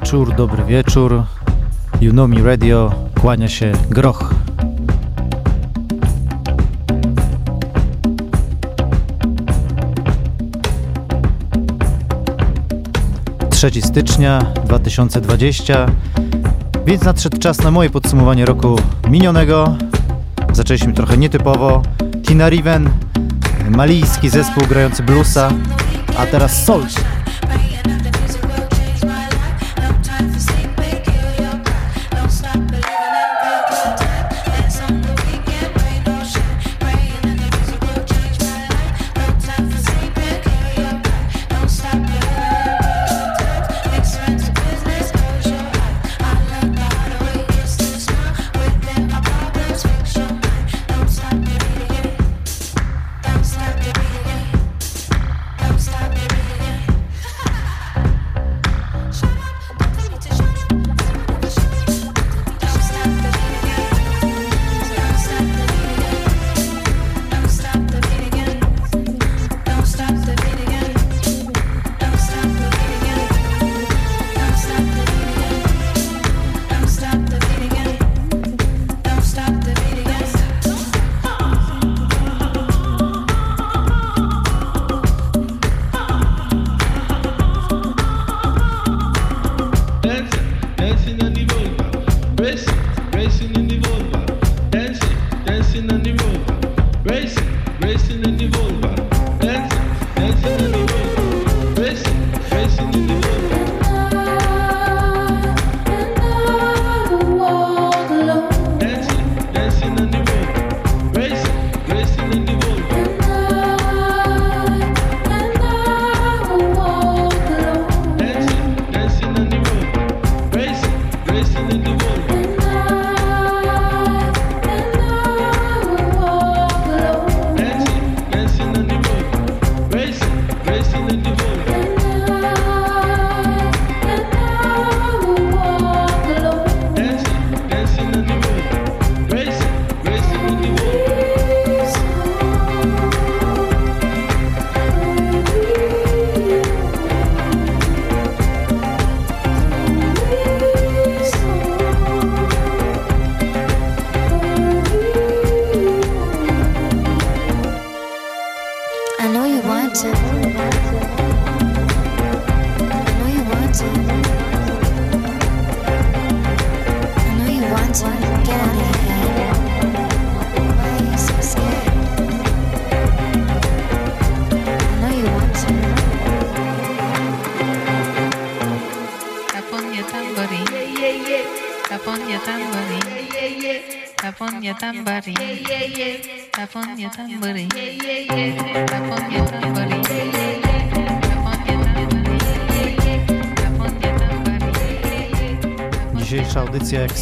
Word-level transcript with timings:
wieczór, 0.00 0.34
dobry 0.34 0.64
wieczór. 0.64 1.22
Me 2.28 2.42
radio, 2.42 2.92
kłania 3.20 3.48
się 3.48 3.72
Groch. 3.90 4.34
Trzeci 13.50 13.82
stycznia 13.82 14.38
2020, 14.64 15.86
więc 16.86 17.02
nadszedł 17.02 17.38
czas 17.38 17.62
na 17.62 17.70
moje 17.70 17.90
podsumowanie 17.90 18.44
roku 18.44 18.76
minionego. 19.08 19.76
Zaczęliśmy 20.52 20.92
trochę 20.92 21.16
nietypowo. 21.16 21.82
Tina 22.22 22.48
Riven, 22.48 22.90
malijski 23.70 24.28
zespół 24.28 24.66
grający 24.66 25.02
bluesa, 25.02 25.50
a 26.18 26.26
teraz 26.26 26.64
Salt 26.64 27.17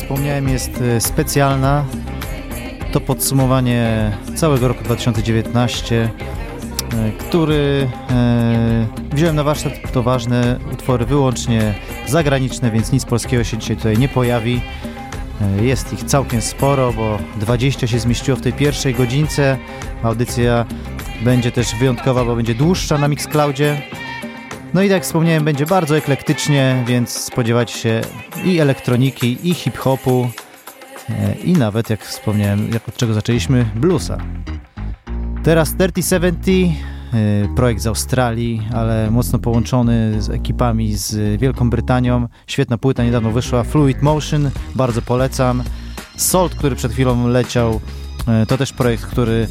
wspomniałem, 0.07 0.49
jest 0.49 0.81
e, 0.81 1.01
specjalna. 1.01 1.85
To 2.93 3.01
podsumowanie 3.01 4.13
całego 4.35 4.69
roku 4.69 4.85
2019, 4.85 6.11
e, 6.93 7.13
który 7.19 7.89
e, 8.11 8.87
wziąłem 9.13 9.37
na 9.37 9.45
warsztat. 9.45 9.93
To 9.93 10.03
ważne 10.03 10.59
utwory 10.73 11.07
wyłącznie 11.07 11.75
zagraniczne, 12.09 12.71
więc 12.71 12.93
nic 12.93 13.05
polskiego 13.05 13.45
się 13.45 13.59
dzisiaj 13.59 13.77
tutaj 13.77 13.99
nie 13.99 14.09
pojawi. 14.09 14.61
Jest 15.63 15.93
ich 15.93 16.05
całkiem 16.05 16.43
sporo, 16.43 16.93
bo 16.93 17.19
20 17.37 17.87
się 17.87 17.99
zmieściło 17.99 18.37
w 18.37 18.41
tej 18.41 18.53
pierwszej 18.53 18.95
godzince. 18.95 19.59
Audycja 20.03 20.65
będzie 21.25 21.53
też 21.53 21.75
wyjątkowa, 21.75 22.25
bo 22.25 22.37
będzie 22.37 22.55
dłuższa 22.55 22.99
na 22.99 23.09
Mixcloudzie. 23.09 23.83
No 24.75 24.83
i 24.83 24.89
tak 24.89 25.03
wspomniałem, 25.03 25.45
będzie 25.45 25.67
bardzo 25.67 25.97
eklektycznie, 25.97 26.85
więc 26.87 27.11
spodziewać 27.11 27.71
się 27.71 28.01
i 28.45 28.59
elektroniki, 28.59 29.49
i 29.49 29.55
hip-hopu, 29.55 30.29
e, 31.11 31.35
i 31.35 31.53
nawet, 31.53 31.91
jak 31.91 32.05
wspomniałem, 32.05 32.71
jak 32.73 32.89
od 32.89 32.97
czego 32.97 33.15
zaczęliśmy, 33.15 33.67
bluesa. 33.75 34.19
Teraz 35.43 35.75
3070, 35.77 36.77
e, 37.13 37.55
projekt 37.57 37.81
z 37.81 37.87
Australii, 37.87 38.63
ale 38.75 39.11
mocno 39.11 39.39
połączony 39.39 40.23
z 40.23 40.31
ekipami 40.31 40.95
z 40.95 41.41
Wielką 41.41 41.71
Brytanią. 41.71 42.29
Świetna 42.47 42.79
płyta 42.79 43.05
niedawno 43.05 43.31
wyszła, 43.31 43.65
Fluid 43.65 44.03
Motion, 44.03 44.51
bardzo 44.75 45.03
polecam. 45.03 45.63
Salt, 46.17 46.55
który 46.55 46.77
przed 46.77 46.93
chwilą 46.93 47.29
leciał, 47.29 47.81
e, 48.29 48.47
to 48.47 48.59
też 48.59 48.73
projekt, 48.73 49.07
który 49.07 49.49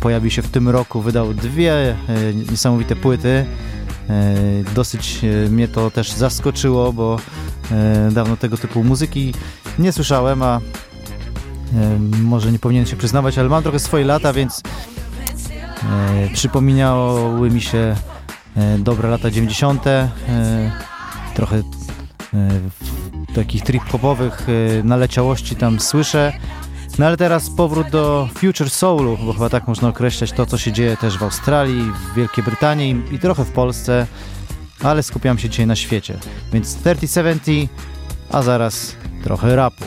pojawił 0.00 0.30
się 0.30 0.42
w 0.42 0.48
tym 0.48 0.68
roku, 0.68 1.00
wydał 1.00 1.34
dwie 1.34 1.96
niesamowite 2.50 2.96
płyty. 2.96 3.46
E, 4.10 4.34
dosyć 4.74 5.20
e, 5.24 5.50
mnie 5.50 5.68
to 5.68 5.90
też 5.90 6.12
zaskoczyło, 6.12 6.92
bo 6.92 7.18
e, 7.72 8.10
dawno 8.12 8.36
tego 8.36 8.56
typu 8.56 8.84
muzyki 8.84 9.34
nie 9.78 9.92
słyszałem, 9.92 10.42
a 10.42 10.60
może 12.22 12.52
nie 12.52 12.58
powinienem 12.58 12.86
się 12.86 12.96
przyznawać, 12.96 13.38
ale 13.38 13.48
mam 13.48 13.62
trochę 13.62 13.78
swoje 13.78 14.04
lata, 14.04 14.32
więc 14.32 14.62
przypominały 16.32 17.50
mi 17.50 17.60
się 17.60 17.96
dobre 18.78 19.08
lata 19.08 19.30
90. 19.30 19.84
Trochę 21.34 21.62
takich 23.34 23.62
trip-hopowych 23.62 24.46
naleciałości 24.84 25.56
tam 25.56 25.80
słyszę. 25.80 26.32
No 26.98 27.06
ale 27.06 27.16
teraz 27.16 27.50
powrót 27.50 27.90
do 27.90 28.28
Future 28.34 28.70
Soulu, 28.70 29.18
bo 29.26 29.32
chyba 29.32 29.48
tak 29.48 29.68
można 29.68 29.88
określać 29.88 30.32
to, 30.32 30.46
co 30.46 30.58
się 30.58 30.72
dzieje 30.72 30.96
też 30.96 31.18
w 31.18 31.22
Australii, 31.22 31.82
w 31.82 32.14
Wielkiej 32.14 32.44
Brytanii 32.44 33.02
i 33.12 33.18
trochę 33.18 33.44
w 33.44 33.52
Polsce, 33.52 34.06
ale 34.82 35.02
skupiam 35.02 35.38
się 35.38 35.48
dzisiaj 35.48 35.66
na 35.66 35.76
świecie. 35.76 36.18
Więc 36.52 36.76
3070, 36.76 37.70
a 38.32 38.42
zaraz 38.42 38.96
trochę 39.24 39.56
rapu. 39.56 39.84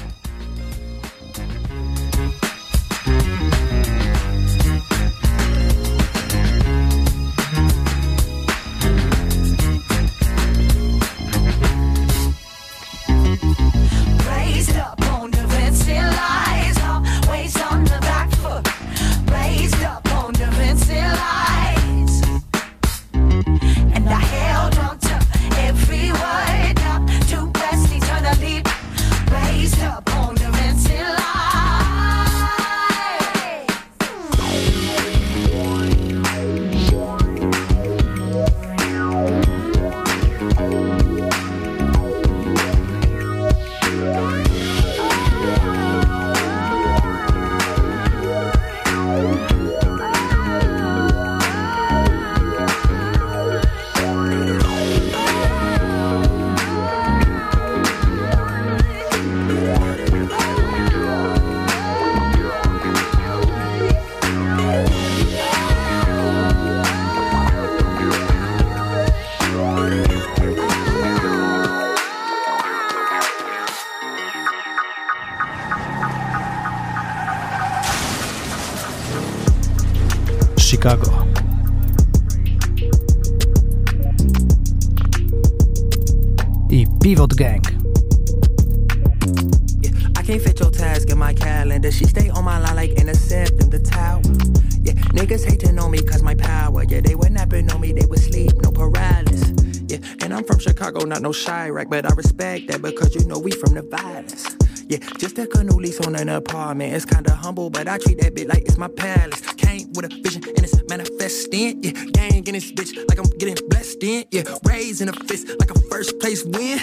Not 101.09 101.21
no 101.21 101.29
Chirac, 101.31 101.89
but 101.89 102.05
I 102.05 102.13
respect 102.13 102.67
that 102.67 102.81
because 102.81 103.15
you 103.15 103.25
know 103.25 103.39
we 103.39 103.51
from 103.51 103.73
the 103.73 103.81
violence. 103.81 104.55
Yeah, 104.87 104.99
just 105.17 105.37
a 105.37 105.45
canoe 105.45 105.75
lease 105.75 105.99
on 106.01 106.15
an 106.15 106.29
apartment. 106.29 106.93
It's 106.93 107.05
kinda 107.05 107.35
humble, 107.35 107.69
but 107.69 107.87
I 107.87 107.97
treat 107.97 108.19
that 108.21 108.35
bit 108.35 108.47
like 108.47 108.63
it's 108.63 108.77
my 108.77 108.87
palace. 108.87 109.41
Came 109.57 109.91
with 109.93 110.05
a 110.05 110.21
vision 110.23 110.43
and 110.47 110.59
it's 110.59 110.81
manifesting. 110.87 111.83
Yeah, 111.83 111.91
gang 112.13 112.47
in 112.47 112.53
this 112.53 112.71
bitch 112.71 112.95
like 113.09 113.19
I'm 113.19 113.29
getting 113.37 113.57
blessed 113.69 114.03
in. 114.03 114.25
Yeah, 114.31 114.43
raising 114.63 115.09
a 115.09 115.13
fist 115.13 115.47
like 115.59 115.71
a 115.71 115.79
first 115.89 116.19
place 116.19 116.43
win. 116.45 116.79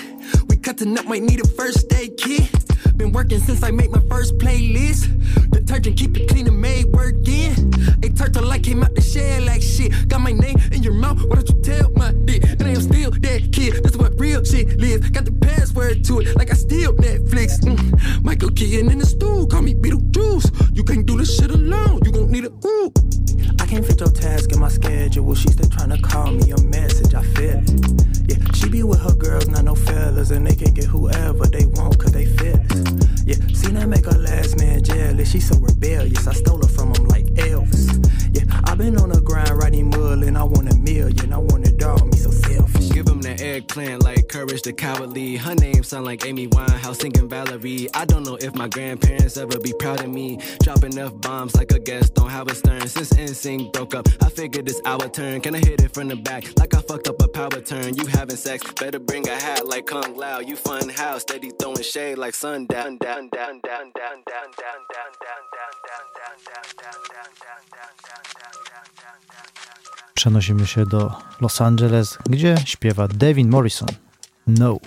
We 0.49 0.57
cutting 0.57 0.99
up, 0.99 1.07
might 1.07 1.23
need 1.23 1.40
a 1.40 1.49
first 1.49 1.92
aid 1.95 2.16
kit. 2.16 2.65
Been 2.97 3.12
working 3.12 3.41
since 3.41 3.62
I 3.62 3.71
made 3.71 3.91
my 3.91 4.00
first 4.09 4.38
playlist. 4.38 5.12
The 5.50 5.61
detergent, 5.61 5.99
keep 5.99 6.17
it 6.17 6.29
clean 6.29 6.47
and 6.47 6.61
made 6.61 6.87
working. 6.87 7.53
A 8.03 8.09
turtle 8.09 8.45
like 8.45 8.62
came 8.62 8.83
out 8.83 8.95
the 8.95 9.03
shell 9.03 9.43
like 9.43 9.61
shit. 9.61 10.09
Got 10.09 10.23
my 10.23 10.33
name 10.33 10.57
in 10.73 10.83
your 10.83 10.95
mouth, 10.95 11.23
why 11.25 11.37
don't 11.37 11.49
you 11.49 11.62
tell 11.62 11.91
my 11.91 12.12
dick? 12.12 12.43
And 12.45 12.62
I 12.62 12.71
am 12.71 12.81
still 12.81 13.11
that 13.11 13.53
kid, 13.53 13.85
that's 13.85 13.97
what 13.97 14.19
real 14.19 14.43
shit 14.45 14.79
lives. 14.79 15.11
Got 15.11 15.26
the 15.26 15.33
password 15.33 16.05
to 16.05 16.21
it, 16.21 16.37
like 16.37 16.50
I 16.50 16.55
steal 16.55 16.95
Netflix. 16.95 17.61
Mm. 17.61 18.25
Michael 18.25 18.50
Keaton 18.50 18.91
in 18.91 18.99
the 18.99 19.07
stool, 19.07 19.47
call 19.47 19.62
me 19.62 19.75
Beetlejuice. 19.75 20.75
You 20.76 20.85
can't 20.85 21.05
do 21.05 21.19
this 21.19 21.37
shit 21.37 21.50
alone, 21.50 22.00
you 22.05 22.12
gon' 22.12 22.31
need 22.31 22.45
a 22.45 22.53
ooh. 22.67 22.93
I 23.61 23.67
can't 23.67 23.85
fit 23.85 24.00
your 24.00 24.11
task 24.11 24.53
in 24.53 24.61
my 24.61 24.69
schedule. 24.69 25.35
She 25.35 25.49
still 25.49 25.69
trying 25.69 25.91
to 25.91 26.00
call 26.00 26.33
me 26.33 26.50
a 26.50 26.61
message, 26.62 27.15
I 27.15 27.23
feel 27.23 27.62
it. 27.62 28.31
Yeah, 28.31 28.53
she 28.55 28.69
be 28.69 28.83
with 28.83 29.00
her 29.00 29.15
girls, 29.15 29.49
not 29.49 29.65
no 29.65 29.75
fellas, 29.75 30.31
and 30.31 30.47
they 30.47 30.55
can 30.55 30.73
get 30.73 30.85
whoever 30.85 31.47
they 31.47 31.67
want, 31.67 31.99
cause 31.99 32.12
they 32.12 32.26
fit 32.26 32.57
it. 32.71 32.86
Yeah, 33.25 33.37
seen 33.55 33.75
her 33.75 33.87
make 33.87 34.07
her 34.07 34.19
last 34.19 34.59
man 34.59 34.83
jealous. 34.83 35.31
She 35.31 35.40
so 35.40 35.59
rebellious. 35.59 36.26
I 36.26 36.33
stole 36.33 36.62
her 36.62 36.69
from 36.69 36.95
him 36.95 37.07
like 37.07 37.26
Elvis. 37.35 37.90
Yeah, 38.33 38.45
i 38.76 38.78
been 38.78 38.99
on 38.99 39.09
the 39.09 39.23
grind 39.23 39.56
writing 39.56 39.88
mud, 39.88 40.23
and 40.23 40.37
I 40.37 40.45
want 40.45 40.71
a 40.71 40.76
million. 40.76 41.33
I 41.33 41.38
want 41.38 41.66
it 41.66 41.83
all. 41.83 42.04
Me 42.04 42.12
so 42.18 42.30
selfish. 42.30 42.90
Give 42.90 43.09
him 43.09 43.23
that 43.23 43.40
eggplant 43.40 44.02
like 44.02 44.28
courage 44.28 44.61
the 44.61 44.75
cowardly. 44.75 45.37
Her 45.37 45.54
name 45.54 45.83
sound 45.83 46.04
like 46.04 46.26
Amy 46.26 46.47
Winehouse 46.49 47.00
singing 47.00 47.26
Valerie. 47.26 47.88
I 47.95 48.04
don't 48.04 48.23
know 48.23 48.35
if 48.35 48.54
my 48.54 48.68
grandparents 48.68 49.38
ever 49.38 49.59
be 49.61 49.73
proud 49.78 50.04
of 50.04 50.11
me. 50.11 50.40
Dropping 50.62 50.92
enough 50.92 51.18
bombs 51.23 51.56
like 51.56 51.73
a 51.73 51.78
guest 51.78 52.18
on 52.18 52.28
Howard 52.28 52.54
Stern. 52.54 52.87
Since 52.87 53.14
NSYNC 53.14 53.73
broke 53.73 53.95
up, 53.95 54.09
I 54.21 54.28
figured 54.28 54.68
it's 54.68 54.83
our 54.85 55.09
turn. 55.09 55.40
Can 55.40 55.54
I 55.54 55.61
hit 55.61 55.80
it 55.80 55.95
from 55.95 56.09
the 56.09 56.16
back 56.16 56.45
like 56.59 56.75
I 56.75 56.83
fucked 56.83 57.09
up 57.09 57.23
a 57.23 57.28
power 57.28 57.62
turn? 57.62 57.97
You 57.97 58.04
having 58.04 58.37
sex? 58.37 58.71
Better 58.75 58.99
bring 58.99 59.26
a 59.26 59.37
hat 59.37 59.66
like 59.66 59.87
Kung 59.87 60.14
Lao. 60.18 60.40
You 60.40 60.54
fun 60.54 60.90
house, 60.90 61.23
steady 61.23 61.50
throwing 61.59 61.80
shade 61.80 62.18
like 62.18 62.35
sundown. 62.35 62.99
Down. 62.99 63.30
Przenosimy 70.16 70.66
się 70.66 70.87
do 70.87 71.14
Los 71.40 71.61
Angeles, 71.61 72.18
gdzie 72.30 72.54
śpiewa 72.64 73.08
Devin 73.08 73.49
Morrison. 73.49 73.88
No. 74.46 74.78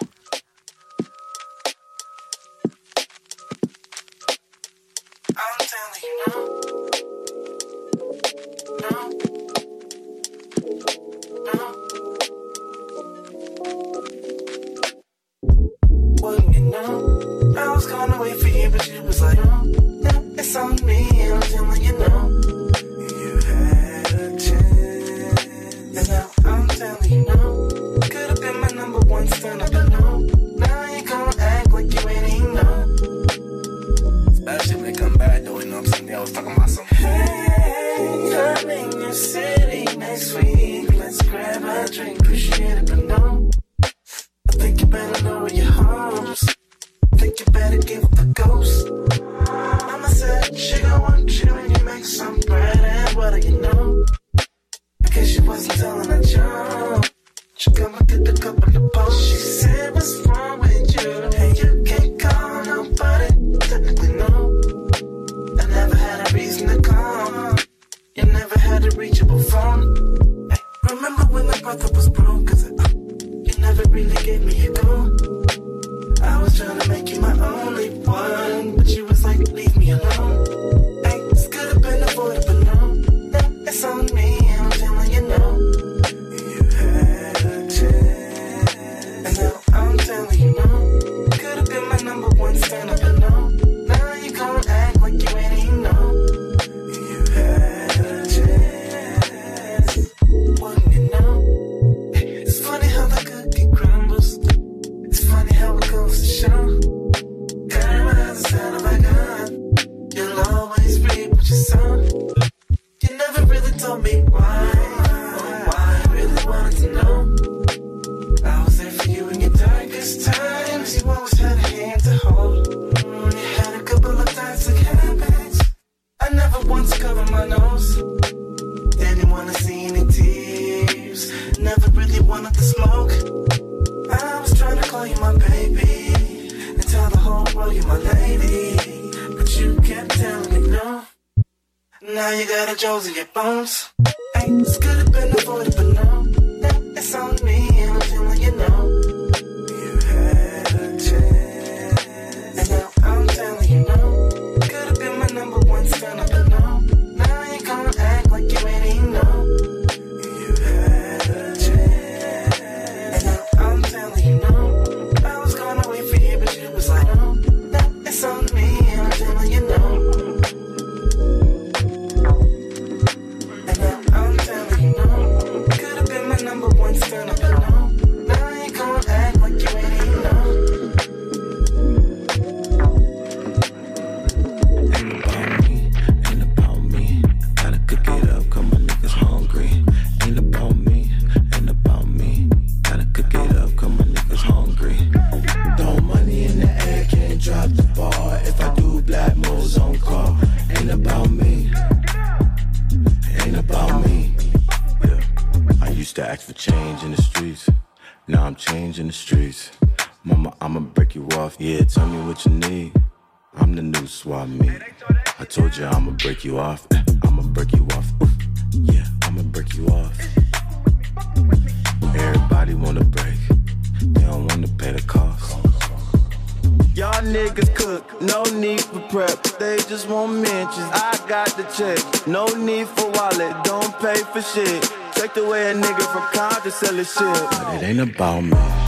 about 238.00 238.42
me. 238.44 238.79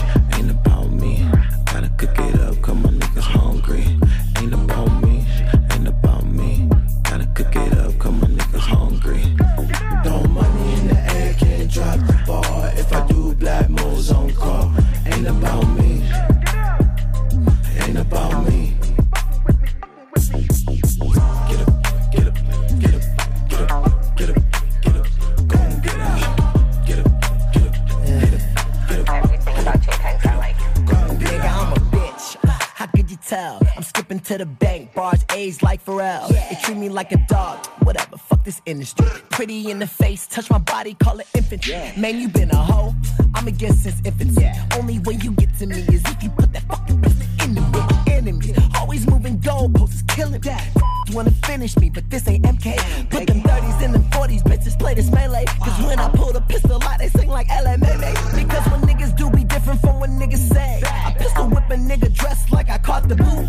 like 37.02 37.12
a 37.12 37.26
dog. 37.26 37.66
Whatever, 37.82 38.16
fuck 38.16 38.44
this 38.44 38.60
industry. 38.64 39.06
Pretty 39.30 39.70
in 39.70 39.80
the 39.80 39.86
face, 39.88 40.28
touch 40.28 40.48
my 40.50 40.58
body, 40.58 40.94
call 40.94 41.18
it 41.18 41.26
infantry. 41.34 41.72
Yeah. 41.72 41.98
Man, 41.98 42.20
you 42.20 42.28
been 42.28 42.50
a 42.50 42.56
hoe. 42.56 42.94
I'm 43.34 43.48
against 43.48 43.82
since 43.82 44.00
infancy. 44.04 44.42
Yeah. 44.42 44.78
Only 44.78 45.00
way 45.00 45.14
you 45.20 45.32
get 45.32 45.50
to 45.58 45.66
me 45.66 45.80
is 45.96 46.02
if 46.04 46.22
you 46.22 46.30
put 46.30 46.52
that 46.52 46.62
fucking 46.68 47.02
pistol 47.02 47.26
in 47.44 47.54
me. 47.54 47.62
Enemies 48.06 48.56
always 48.78 49.04
moving 49.08 49.38
goalposts, 49.40 50.06
killing 50.14 50.40
that. 50.42 50.64
You 51.08 51.16
wanna 51.16 51.32
finish 51.44 51.76
me, 51.76 51.90
but 51.90 52.08
this 52.08 52.28
ain't 52.28 52.44
MK. 52.44 52.76
Put 53.10 53.26
them 53.26 53.40
30s 53.42 53.82
in 53.82 53.92
the 53.92 53.98
40s, 54.14 54.42
bitches 54.44 54.78
play 54.78 54.94
this 54.94 55.10
melee. 55.10 55.44
Cause 55.64 55.84
when 55.84 55.98
I 55.98 56.08
pull 56.10 56.32
the 56.32 56.42
pistol 56.42 56.80
out, 56.84 56.98
they 57.00 57.08
sing 57.08 57.28
like 57.28 57.48
L 57.50 57.66
M 57.66 57.82
M 57.82 58.00
A. 58.00 58.12
Because 58.36 58.64
when 58.70 58.80
niggas 58.82 59.16
do 59.16 59.28
be 59.30 59.42
different 59.42 59.80
from 59.80 59.98
what 59.98 60.10
niggas 60.10 60.52
say. 60.52 60.82
I 60.84 61.14
pistol 61.18 61.48
whip 61.48 61.68
a 61.68 61.74
nigga 61.74 62.12
dressed 62.14 62.52
like 62.52 62.70
I 62.70 62.78
caught 62.78 63.08
the 63.08 63.16
blue 63.16 63.41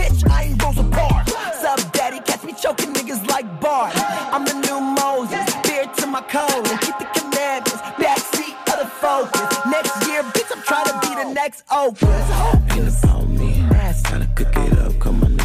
bitch, 0.00 0.30
I 0.30 0.44
ain't 0.44 0.62
Rosa 0.62 0.84
Parks. 0.84 1.32
Sub 1.60 1.92
daddy, 1.92 2.20
catch 2.20 2.42
me 2.44 2.52
choking 2.52 2.92
niggas 2.92 3.26
like 3.28 3.46
Bart. 3.60 3.92
I'm 4.34 4.44
the 4.44 4.54
new 4.66 4.80
Moses, 4.80 5.46
beard 5.66 5.92
to 5.98 6.06
my 6.06 6.22
code. 6.22 6.64
Keep 6.84 6.98
the 6.98 7.08
commandments, 7.18 7.82
backseat 8.00 8.54
of 8.72 8.78
the 8.82 8.90
focus. 9.02 9.48
Next 9.66 9.94
year, 10.06 10.22
bitch, 10.34 10.50
I'm 10.54 10.62
trying 10.62 10.88
to 10.92 10.96
be 11.06 11.14
the 11.22 11.34
next 11.34 11.66
Oprah. 11.68 12.76
Ain't 12.76 13.04
about 13.04 13.28
me, 13.28 13.64
trying 14.04 14.22
to 14.22 14.30
cook 14.34 14.56
it 14.56 14.78
up, 14.78 14.98
come 14.98 15.22
on. 15.24 15.39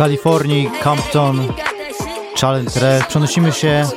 Kalifornii, 0.00 0.70
Compton, 0.82 1.54
Challenge 2.34 2.80
Red. 2.80 3.06
Przenosimy 3.06 3.52
się 3.52 3.88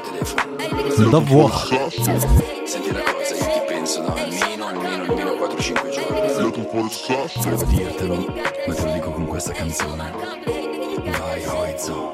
do 1.12 1.22
Włoch. 1.22 1.70
Volevo 7.44 7.66
dirtelo, 7.66 8.16
ma 8.68 8.74
te 8.76 8.86
lo 8.86 8.94
dico 8.94 9.12
con 9.12 9.28
questa 9.28 9.54
canzone. 9.54 10.12
Vai, 11.20 11.46
Oizo. 11.46 12.12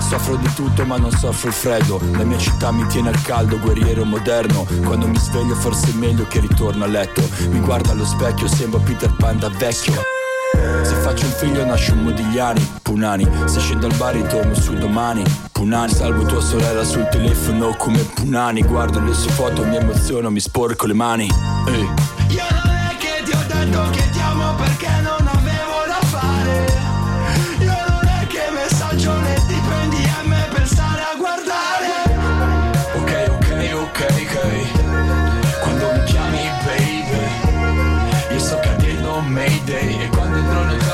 Soffro 0.00 0.36
di 0.36 0.52
tutto 0.54 0.84
ma 0.84 0.96
non 0.98 1.10
soffro 1.10 1.48
il 1.48 1.54
freddo 1.54 2.00
La 2.16 2.24
mia 2.24 2.38
città 2.38 2.70
mi 2.70 2.86
tiene 2.86 3.08
al 3.08 3.22
caldo, 3.22 3.58
guerriero 3.58 4.04
moderno 4.04 4.64
Quando 4.84 5.08
mi 5.08 5.18
sveglio 5.18 5.56
forse 5.56 5.90
è 5.90 5.94
meglio 5.94 6.24
che 6.28 6.38
ritorno 6.38 6.84
a 6.84 6.86
letto 6.86 7.22
Mi 7.48 7.58
guardo 7.58 7.90
allo 7.90 8.04
specchio, 8.04 8.46
sembro 8.46 8.78
Peter 8.78 9.12
Pan 9.16 9.38
da 9.40 9.48
vecchio 9.48 10.15
figlio 11.36 11.64
nasce 11.66 11.92
un 11.92 12.02
Modigliani, 12.02 12.66
Punani. 12.82 13.28
Se 13.44 13.60
scendo 13.60 13.86
al 13.86 13.94
bar 13.96 14.14
ritorno 14.14 14.54
su 14.54 14.72
domani 14.74 15.22
Punani. 15.52 15.92
Salvo 15.92 16.24
tua 16.24 16.40
sorella 16.40 16.82
sul 16.82 17.06
telefono 17.08 17.74
come 17.76 17.98
Punani. 17.98 18.62
Guardo 18.62 19.00
le 19.00 19.12
sue 19.12 19.30
foto, 19.32 19.64
mi 19.64 19.76
emoziono, 19.76 20.30
mi 20.30 20.40
sporco 20.40 20.86
le 20.86 20.94
mani. 20.94 21.28
Ehi. 21.68 21.88
Io 22.28 22.44
non 22.64 22.74
è 22.74 22.96
che 22.96 23.22
ti 23.24 23.32
ho 23.32 23.44
detto 23.46 23.90
che 23.90 24.10
ti 24.10 24.18
amo 24.20 24.54
perché 24.54 24.88
non 25.02 25.26
avevo 25.26 25.84
da 25.86 26.06
fare. 26.06 26.64
Io 27.58 27.76
non 27.86 28.08
è 28.08 28.26
che 28.26 28.50
messaggio 28.52 29.12
né 29.20 29.34
ti 29.46 29.60
prendi 29.68 29.96
a 30.04 30.26
me 30.26 30.48
per 30.52 30.66
stare 30.66 31.02
a 31.02 31.16
guardare. 31.18 32.14
Ok, 32.94 33.30
ok, 33.30 33.74
ok, 33.74 34.06
ok. 34.24 35.60
Quando 35.60 35.92
mi 35.92 36.04
chiami 36.04 36.48
baby 36.64 38.32
Io 38.32 38.38
sto 38.38 38.58
cadendo 38.60 39.20
Mayday 39.20 40.02
E 40.02 40.08
quando 40.08 40.36
entro 40.38 40.64
nel 40.64 40.85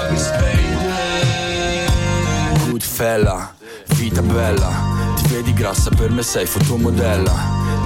Goodfella, 2.93 3.55
vita 3.97 4.21
bella. 4.21 4.69
Ti 5.17 5.27
vedi 5.29 5.55
grassa 5.55 5.89
per 5.89 6.11
me 6.11 6.23
sei 6.23 6.45
fotomodella. 6.45 7.33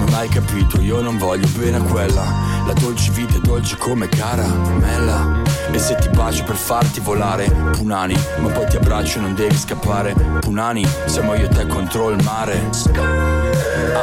Non 0.00 0.12
hai 0.14 0.28
capito, 0.28 0.80
io 0.80 1.00
non 1.00 1.16
voglio 1.16 1.46
bene 1.56 1.76
a 1.76 1.80
quella. 1.80 2.24
La 2.66 2.72
dolce 2.72 3.12
vita 3.12 3.36
è 3.36 3.40
dolce 3.40 3.76
come 3.76 4.08
caramella. 4.08 5.42
E 5.70 5.78
se 5.78 5.94
ti 5.94 6.08
bacio 6.08 6.42
per 6.42 6.56
farti 6.56 6.98
volare 6.98 7.48
Punani, 7.48 8.18
ma 8.40 8.48
poi 8.48 8.66
ti 8.66 8.76
abbraccio 8.76 9.18
e 9.18 9.20
non 9.20 9.36
devi 9.36 9.56
scappare. 9.56 10.12
Punani, 10.40 10.84
siamo 11.04 11.34
io 11.34 11.44
e 11.44 11.48
te 11.50 11.68
contro 11.68 12.10
il 12.10 12.20
mare. 12.24 12.68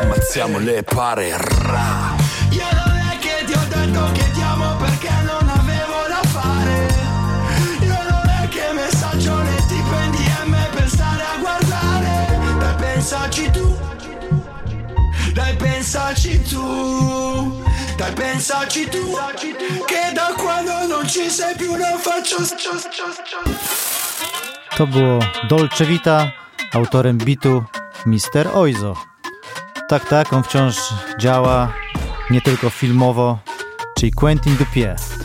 Ammazziamo 0.02 0.58
le 0.58 0.84
pare 0.84 1.36
Ra. 1.36 2.83
Dai 13.24 13.32
pensaci 13.32 13.52
tu 13.52 13.78
Dai 15.34 15.56
pensaci 15.56 16.42
tu 16.44 17.64
Dai 17.96 18.14
pensaci 18.14 18.90
tu 18.90 19.16
Che 19.86 20.12
da 20.14 20.34
quando 20.36 20.88
non 20.88 21.08
ci 21.08 21.30
sei 21.30 21.56
più 21.56 21.72
non 21.72 21.98
faccio 22.00 22.44
To 24.76 24.88
było 24.88 25.20
Dolce 25.48 25.86
Vita, 25.86 26.34
autorem 26.74 27.18
bitu 27.18 27.64
Mr. 28.06 28.50
Oizo. 28.54 28.96
Tak, 29.88 30.08
tak, 30.08 30.34
on 30.34 30.44
wciąż 30.44 30.76
działa 31.20 31.74
nie 32.30 32.42
tylko 32.42 32.70
filmowo, 32.70 33.40
czyli 33.98 34.12
Quentin 34.12 34.56
Dupieux. 34.56 35.23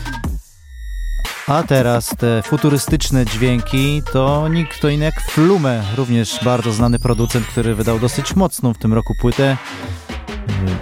A 1.49 1.63
teraz 1.63 2.09
te 2.17 2.41
futurystyczne 2.43 3.25
dźwięki 3.25 4.01
to 4.13 4.47
nikt 4.47 4.77
kto 4.77 4.89
inny 4.89 5.05
jak 5.05 5.21
Flume, 5.21 5.83
również 5.97 6.39
bardzo 6.43 6.71
znany 6.71 6.99
producent, 6.99 7.45
który 7.45 7.75
wydał 7.75 7.99
dosyć 7.99 8.35
mocną 8.35 8.73
w 8.73 8.77
tym 8.77 8.93
roku 8.93 9.13
płytę. 9.21 9.57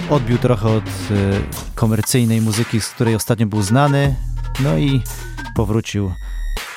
Y, 0.10 0.14
Odbił 0.14 0.38
trochę 0.38 0.70
od 0.70 0.86
y, 0.86 1.42
komercyjnej 1.76 2.42
muzyki, 2.42 2.82
z 2.82 2.90
której 2.90 3.16
ostatnio 3.16 3.48
był 3.48 3.62
znany, 3.62 4.16
no 4.60 4.78
i 4.78 5.02
powrócił 5.56 6.12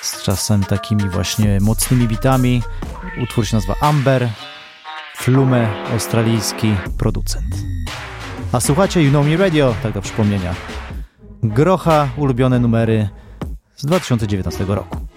z 0.02 0.22
czasem 0.22 0.64
takimi 0.64 1.08
właśnie 1.08 1.58
mocnymi 1.60 2.08
bitami. 2.08 2.62
Utwór 3.22 3.46
się 3.46 3.56
nazywa 3.56 3.74
Amber, 3.80 4.28
Flume, 5.16 5.68
australijski 5.92 6.74
producent. 6.98 7.54
A 8.52 8.60
słuchacie 8.60 9.02
You 9.02 9.10
Know 9.10 9.26
Me 9.26 9.36
Radio, 9.36 9.74
tak 9.82 9.92
do 9.92 10.02
przypomnienia. 10.02 10.54
Grocha, 11.42 12.08
ulubione 12.16 12.58
numery 12.58 13.08
z 13.80 13.86
2019 13.86 14.64
roku. 14.64 15.09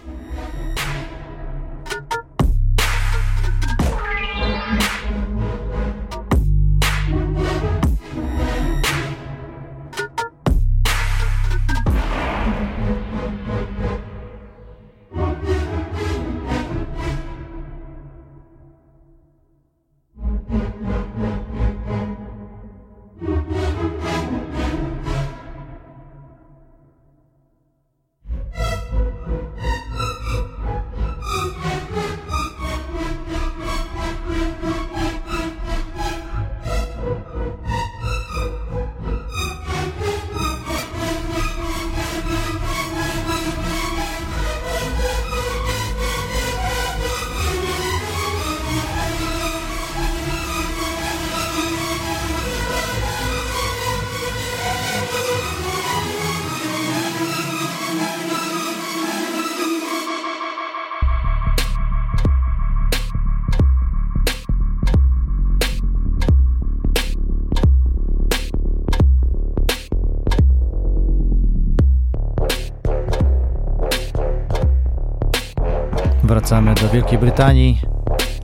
Wracamy 76.23 76.73
do 76.73 76.89
Wielkiej 76.89 77.17
Brytanii. 77.19 77.81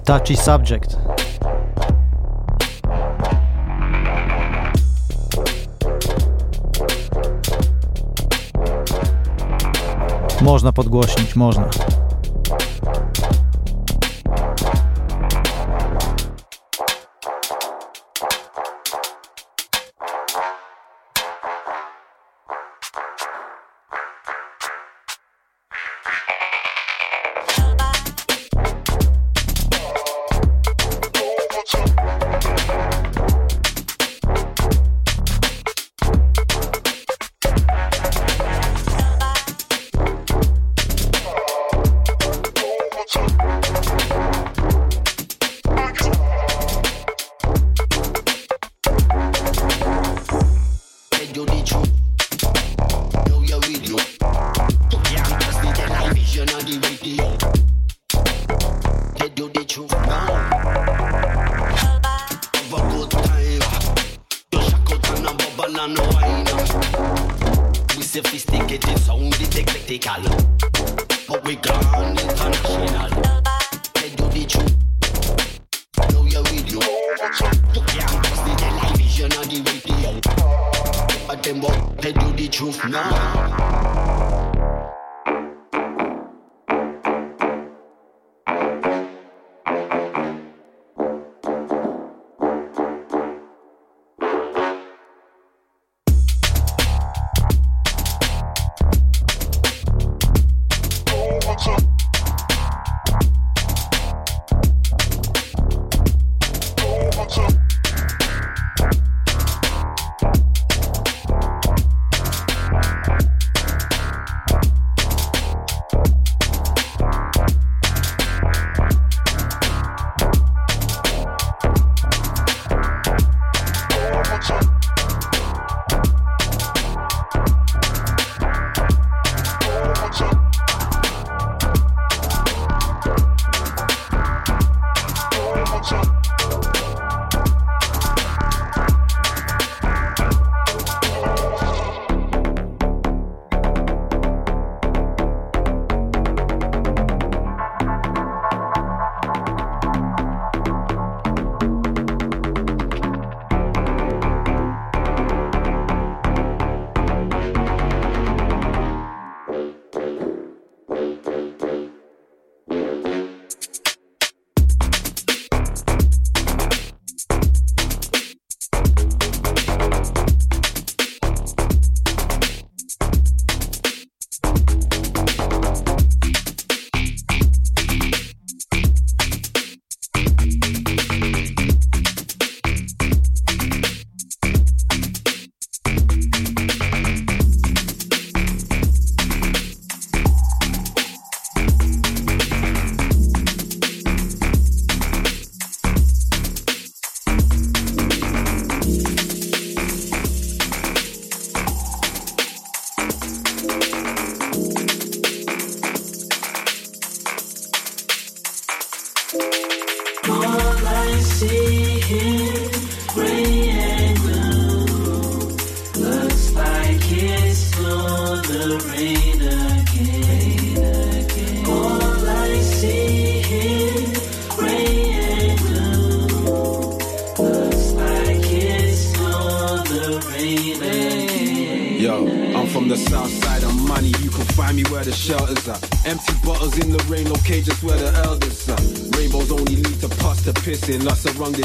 Touchy 0.05 0.35
Subject. 0.37 0.97
Można 10.41 10.71
podgłośnić, 10.71 11.35
można. 11.35 11.69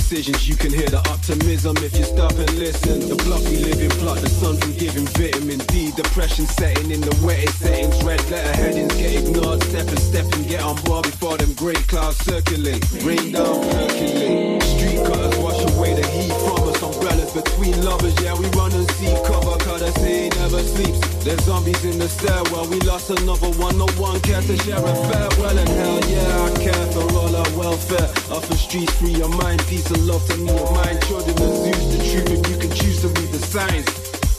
Decisions, 0.05 0.47
you 0.47 0.55
can 0.55 0.71
hear 0.71 0.87
the 0.89 1.01
optimism 1.09 1.75
if 1.79 1.97
you 1.97 2.05
stop 2.05 2.33
and 2.33 2.53
listen. 2.59 3.01
The 3.09 3.17
block 3.25 3.41
we 3.49 3.57
live 3.65 3.81
in, 3.81 3.91
plot 4.05 4.19
the 4.19 4.29
sun 4.29 4.57
from 4.59 4.73
giving 4.77 5.07
vitamin 5.17 5.59
D. 5.73 5.93
Depression 5.93 6.45
setting 6.45 6.91
in 6.91 7.01
the 7.01 7.15
wettest 7.25 7.59
settings. 7.59 7.97
Red 8.05 8.21
letter 8.29 8.53
headings 8.53 8.93
get 9.01 9.25
ignored. 9.25 9.63
Step 9.65 9.89
and 9.89 9.99
step 9.99 10.27
and 10.37 10.47
get 10.47 10.61
on 10.61 10.77
board 10.85 11.05
before 11.05 11.39
them 11.39 11.55
grey 11.55 11.81
clouds 11.89 12.19
circulate. 12.19 12.85
Rain 13.01 13.33
down, 13.33 13.65
percolate. 13.73 14.63
Street 14.77 15.01
cutters 15.09 15.37
wash 15.41 15.61
away 15.73 15.97
the 15.97 16.07
heat 16.13 16.37
from 16.45 16.69
us. 16.69 16.83
Umbrellas 16.85 17.33
between 17.33 17.75
lovers, 17.83 18.15
yeah, 18.21 18.37
we 18.37 18.45
run 18.61 18.73
and 18.73 18.89
see 19.01 19.15
cover. 19.25 19.57
They 19.85 19.91
say 20.01 20.29
never 20.41 20.63
sleeps. 20.63 21.01
There's 21.25 21.43
zombies 21.45 21.85
in 21.85 21.99
the 21.99 22.09
stairwell. 22.09 22.69
We 22.69 22.79
lost 22.81 23.11
another 23.11 23.51
one, 23.59 23.77
no 23.77 23.89
one 23.97 24.21
cares 24.21 24.47
to 24.47 24.57
share 24.59 24.79
a 24.79 24.95
farewell. 25.09 25.59
And 25.59 25.69
hell 25.69 26.01
yeah, 26.09 26.45
I 26.45 26.51
for 26.95 27.03
all 27.19 27.35
our 27.35 27.59
welfare. 27.59 28.09
Off 28.35 28.47
the 28.49 28.57
streets, 28.57 28.93
free 28.95 29.11
your 29.11 29.29
mind, 29.29 29.61
peace 29.67 29.91
and 29.91 30.07
love 30.07 30.25
to 30.29 30.37
me 30.39 30.51
and 30.51 30.71
mine. 30.77 31.01
Children 31.03 31.37
of 31.43 31.57
Zeus, 31.63 31.85
the 31.93 31.99
truth, 32.11 32.31
if 32.31 32.51
you 32.51 32.57
can 32.57 32.71
choose 32.71 33.01
to 33.03 33.09
read 33.09 33.31
the 33.31 33.39
signs. 33.39 33.87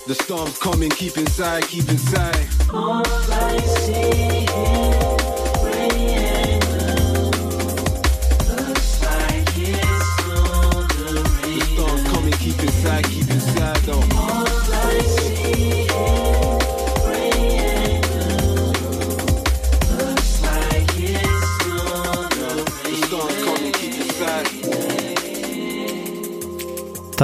The 0.05 0.15
storm's 0.15 0.57
coming, 0.57 0.89
keep 0.91 1.17
inside, 1.17 1.63
keep 1.67 1.89
inside. 1.89 2.47
All 2.73 3.03
I 3.05 3.57
see 3.59 4.45
is 4.45 5.14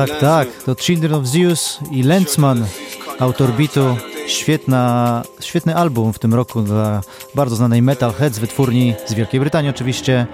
Tak, 0.01 0.19
tak, 0.19 0.47
to 0.65 0.75
Children 0.75 1.13
of 1.13 1.25
Zeus 1.25 1.79
i 1.91 2.03
Lenzman, 2.03 2.65
autor 3.19 3.53
bitu. 3.53 3.95
Świetna, 4.27 5.23
świetny 5.39 5.75
album 5.75 6.13
w 6.13 6.19
tym 6.19 6.33
roku 6.33 6.61
dla 6.61 7.01
bardzo 7.35 7.55
znanej 7.55 7.81
Metalhead 7.81 8.33
z 8.33 8.39
wytwórni 8.39 8.95
z 9.05 9.13
Wielkiej 9.13 9.39
Brytanii 9.39 9.69
oczywiście. 9.69 10.27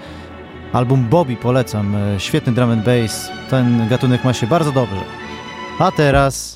Album 0.73 1.09
Bobby 1.09 1.35
polecam, 1.35 1.95
świetny 2.17 2.53
drum 2.53 2.71
and 2.71 2.85
bass, 2.85 3.29
ten 3.49 3.87
gatunek 3.89 4.23
ma 4.23 4.33
się 4.33 4.47
bardzo 4.47 4.71
dobrze. 4.71 5.01
A 5.79 5.91
teraz 5.91 6.55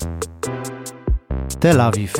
Tel 1.60 1.80
Awiw 1.80 2.12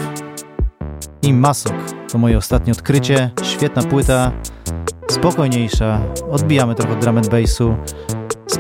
i 1.22 1.33
Masok. 1.33 1.76
To 2.12 2.18
moje 2.18 2.38
ostatnie 2.38 2.72
odkrycie, 2.72 3.31
świetna 3.42 3.83
płyta, 3.83 4.33
spokojniejsza, 5.11 6.00
odbijamy 6.31 6.74
trochę 6.74 6.92
od 6.92 6.98
drum 6.98 7.18
and 7.18 7.28
bassu. 7.28 7.76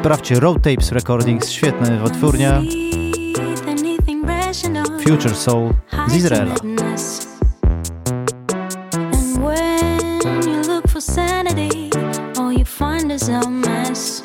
Sprawdźcie 0.02 0.40
Road 0.40 0.62
Tapes 0.62 0.92
Recordings, 0.92 1.50
świetna 1.50 1.96
wytwórnia. 1.96 2.62
Future 5.04 5.34
Soul 5.34 5.70
z 6.08 6.14
Izraela. 6.14 6.54
When 10.24 10.48
you 10.48 10.74
look 10.74 10.88
for 10.88 11.02
sanity, 11.02 11.90
all 12.38 12.52
you 12.52 12.64
find 12.64 13.12
is 13.12 13.28
a 13.28 13.50
mess. 13.50 14.21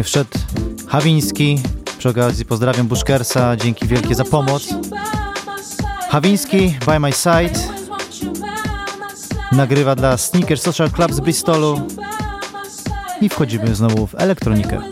Pięknie 0.00 0.04
wszedł 0.04 0.38
Hawiński, 0.88 1.62
Przy 1.98 2.08
okazji 2.08 2.44
pozdrawiam 2.44 2.86
Bushkersa, 2.86 3.56
dzięki 3.56 3.86
wielkie 3.86 4.14
za 4.14 4.24
pomoc. 4.24 4.68
Hawiński, 6.10 6.76
By 6.86 7.00
My 7.00 7.12
Side, 7.12 7.60
nagrywa 9.52 9.94
dla 9.94 10.16
Sneaker 10.16 10.58
Social 10.58 10.90
Club 10.90 11.12
z 11.12 11.20
Bristolu 11.20 11.80
i 13.20 13.28
wchodzimy 13.28 13.74
znowu 13.74 14.06
w 14.06 14.14
elektronikę. 14.14 14.82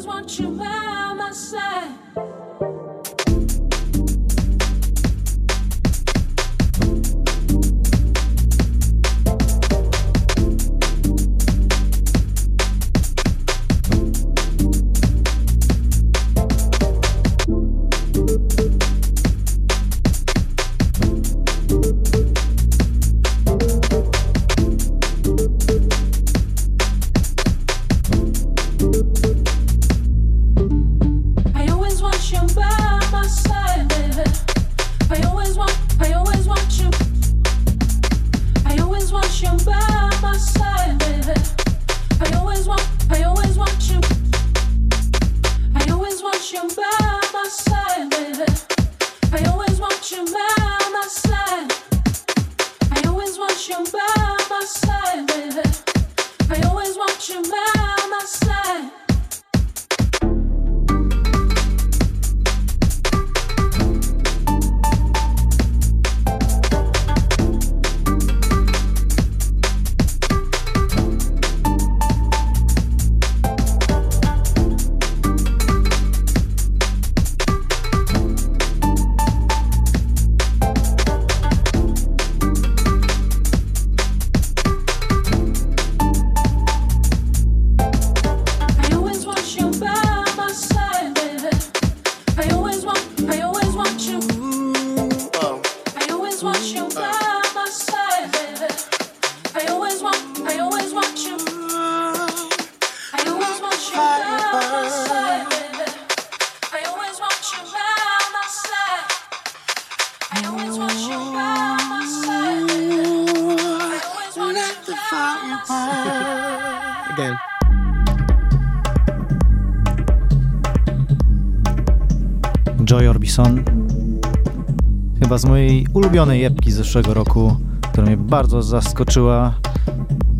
Ulubionej 125.94 126.44
epki 126.44 126.72
z 126.72 126.74
zeszłego 126.74 127.14
roku, 127.14 127.57
która 127.92 128.07
mnie 128.07 128.16
bardzo 128.16 128.62
zaskoczyła. 128.62 129.55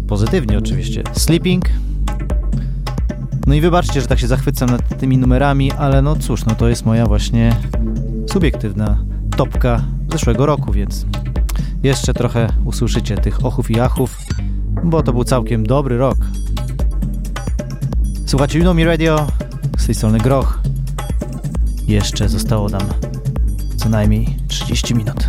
Pozytywnie 0.09 0.59
oczywiście. 0.59 1.03
Sleeping. 1.13 1.65
No 3.47 3.55
i 3.55 3.61
wybaczcie, 3.61 4.01
że 4.01 4.07
tak 4.07 4.19
się 4.19 4.27
zachwycam 4.27 4.71
nad 4.71 4.99
tymi 4.99 5.19
numerami, 5.19 5.73
ale 5.73 6.03
no 6.03 6.17
cóż, 6.17 6.45
no 6.45 6.55
to 6.55 6.69
jest 6.69 6.87
moja 6.87 7.07
właśnie 7.07 7.57
subiektywna 8.31 8.99
topka 9.37 9.85
zeszłego 10.13 10.47
roku, 10.47 10.73
więc 10.73 11.07
jeszcze 11.83 12.15
trochę 12.15 12.49
usłyszycie 12.65 13.17
tych 13.17 13.45
ochów 13.45 13.71
i 13.71 13.81
achów, 13.81 14.17
bo 14.85 15.03
to 15.03 15.13
był 15.13 15.25
całkiem 15.25 15.67
dobry 15.67 15.99
rok. 15.99 16.19
Słuchajcie, 18.27 18.75
Me 18.75 18.85
Radio, 18.85 19.27
z 19.79 19.87
tej 19.87 19.95
strony 19.95 20.19
Groch. 20.19 20.61
Jeszcze 21.87 22.29
zostało 22.29 22.69
nam 22.69 22.83
co 23.77 23.89
najmniej 23.89 24.37
30 24.49 24.95
minut. 24.95 25.28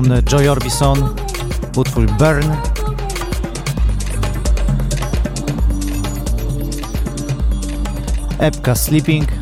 Przypomnę 0.00 0.22
Joy 0.22 0.50
Orbison, 0.50 1.08
utwór 1.76 2.06
Burn. 2.06 2.52
Epka 8.38 8.74
Sleeping. 8.74 9.39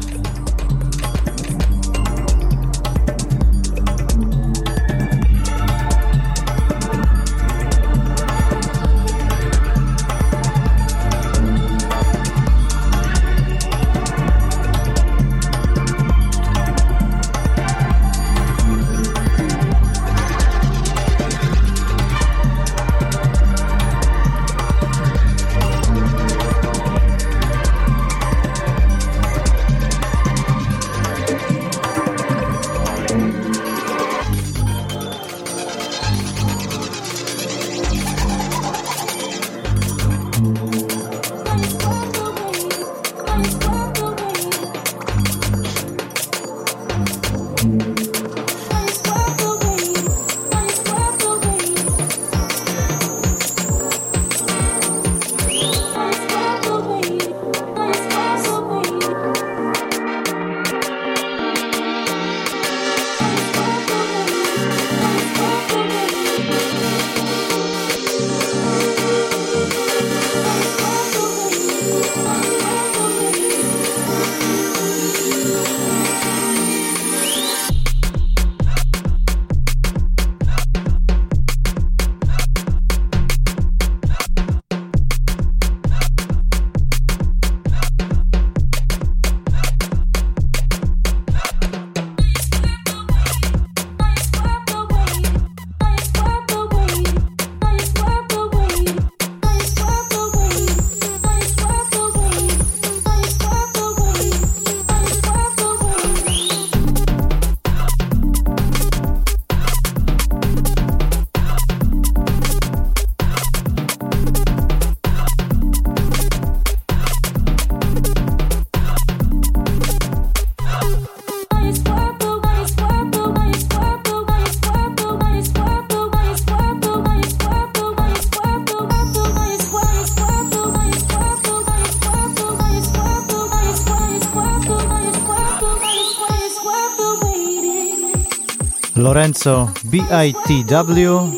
Lorenzo 139.08 139.70
BITW. 139.84 141.32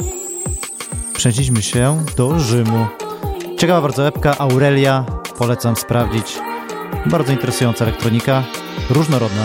Przenieśliśmy 1.14 1.62
się 1.62 2.04
do 2.16 2.40
Rzymu. 2.40 2.86
Ciekawa 3.58 3.80
bardzo 3.80 4.08
epka 4.08 4.38
Aurelia. 4.38 5.04
Polecam 5.38 5.76
sprawdzić. 5.76 6.38
Bardzo 7.06 7.32
interesująca 7.32 7.84
elektronika. 7.84 8.44
Różnorodna. 8.90 9.44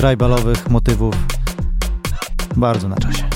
Tribalowych 0.00 0.70
motywów. 0.70 1.14
Bardzo 2.56 2.88
na 2.88 2.96
czasie. 2.96 3.29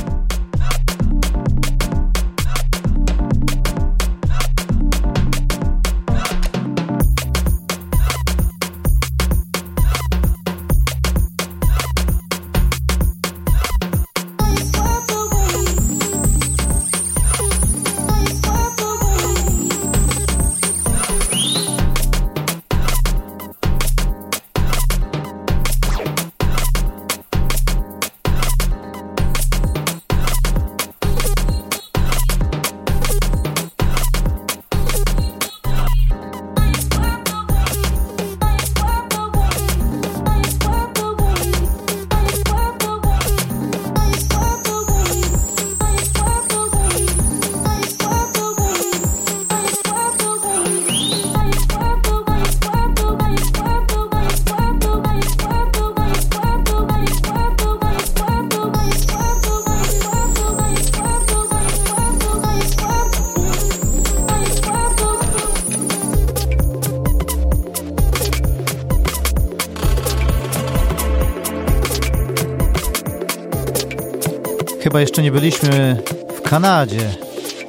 Chyba 74.95 75.01
jeszcze 75.01 75.23
nie 75.23 75.33
byliśmy 75.33 75.97
w 76.37 76.43
Kanadzie, 76.43 77.11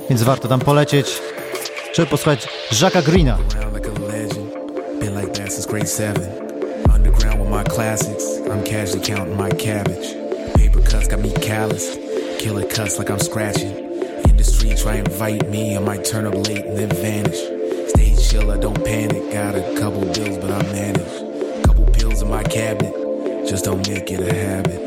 więc 0.09 0.23
warto 0.23 0.47
tam 0.47 0.59
polecieć, 0.59 1.21
żeby 1.93 2.09
posłuchać 2.09 2.47
Jacka 2.81 3.01
Greena. 3.01 3.37
Industry 14.29 14.75
try 14.75 14.97
invite 14.97 15.49
me, 15.49 15.75
I 15.75 15.79
might 15.79 16.11
turn 16.11 16.27
up 16.27 16.35
late 16.35 16.69
and 16.69 16.77
then 16.77 16.89
vanish. 16.89 17.39
Stay 17.89 18.15
chill, 18.15 18.51
I 18.51 18.59
don't 18.59 18.83
panic. 18.83 19.23
Got 19.33 19.55
a 19.55 19.79
couple 19.79 20.01
bills, 20.01 20.37
but 20.37 20.51
I 20.51 20.63
manage. 20.73 21.63
Couple 21.65 21.85
pills 21.85 22.21
in 22.21 22.29
my 22.29 22.43
cabinet, 22.43 22.93
just 23.49 23.65
don't 23.65 23.89
make 23.89 24.11
it 24.11 24.19
a 24.19 24.33
habit 24.33 24.84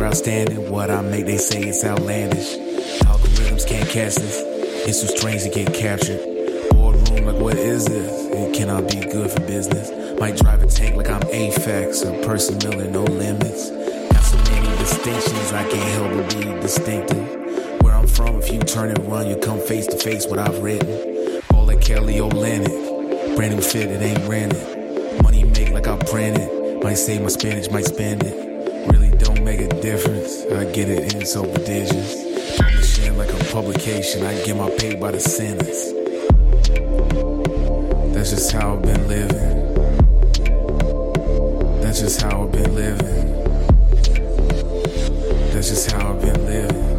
outstanding. 0.00 0.70
What 0.70 0.90
I 0.90 1.00
make, 1.02 1.26
they 1.26 1.36
say 1.36 1.60
it's 1.60 1.84
outlandish. 1.84 2.56
Algorithms 3.02 3.66
can't 3.66 3.88
catch 3.88 4.14
this. 4.14 4.40
It's 4.86 5.00
too 5.00 5.08
strange 5.16 5.42
to 5.42 5.50
get 5.50 5.74
captured. 5.74 6.20
Boardroom, 6.70 7.26
like 7.26 7.36
what 7.36 7.56
is 7.56 7.84
this? 7.84 8.26
It 8.32 8.54
cannot 8.54 8.88
be 8.88 9.00
good 9.00 9.30
for 9.30 9.40
business. 9.40 9.90
Might 10.20 10.36
drive 10.36 10.62
a 10.62 10.66
tank 10.66 10.96
like 10.96 11.08
I'm 11.08 11.22
AFAX 11.22 12.06
or 12.06 12.24
Percy 12.24 12.54
Miller, 12.66 12.90
no 12.90 13.02
limits. 13.02 13.70
Got 13.70 14.22
so 14.22 14.36
many 14.52 14.68
distinctions, 14.78 15.52
I 15.52 15.68
can't 15.68 15.90
help 15.92 16.12
but 16.12 16.36
be 16.36 16.44
distinctive. 16.60 17.82
Where 17.82 17.94
I'm 17.94 18.06
from, 18.06 18.36
if 18.36 18.52
you 18.52 18.60
turn 18.60 18.90
and 18.90 19.10
run, 19.10 19.26
you 19.26 19.36
come 19.36 19.60
face 19.60 19.86
to 19.88 19.98
face 19.98 20.26
what 20.26 20.38
I've 20.38 20.62
written. 20.62 21.42
All 21.52 21.66
like 21.66 21.80
Kelly 21.80 22.14
Olynyk. 22.14 23.36
Brand 23.36 23.56
new 23.56 23.62
fit, 23.62 23.90
it 23.90 24.00
ain't 24.00 24.28
rented. 24.28 25.22
Money 25.22 25.44
make 25.44 25.70
like 25.70 25.88
I 25.88 25.96
print 25.98 26.38
it. 26.38 26.82
Might 26.82 26.94
save 26.94 27.22
my 27.22 27.28
spinach, 27.28 27.70
might 27.70 27.84
spend 27.84 28.22
it 28.22 28.51
a 28.51 28.51
difference. 29.82 30.44
I 30.44 30.64
get 30.72 30.88
it 30.88 31.12
in 31.12 31.26
so 31.26 31.42
prodigious. 31.42 32.56
Publishing 32.56 33.18
like 33.18 33.32
a 33.32 33.44
publication, 33.52 34.24
I 34.24 34.32
get 34.44 34.56
my 34.56 34.70
pay 34.78 34.94
by 34.94 35.10
the 35.10 35.18
sentence. 35.18 35.90
That's 38.14 38.30
just 38.30 38.52
how 38.52 38.76
I've 38.76 38.82
been 38.82 39.08
living. 39.08 39.74
That's 41.82 42.00
just 42.00 42.22
how 42.22 42.44
I've 42.44 42.52
been 42.52 42.74
living. 42.76 43.32
That's 45.52 45.68
just 45.68 45.90
how 45.90 46.12
I've 46.12 46.20
been 46.22 46.46
living. 46.46 46.91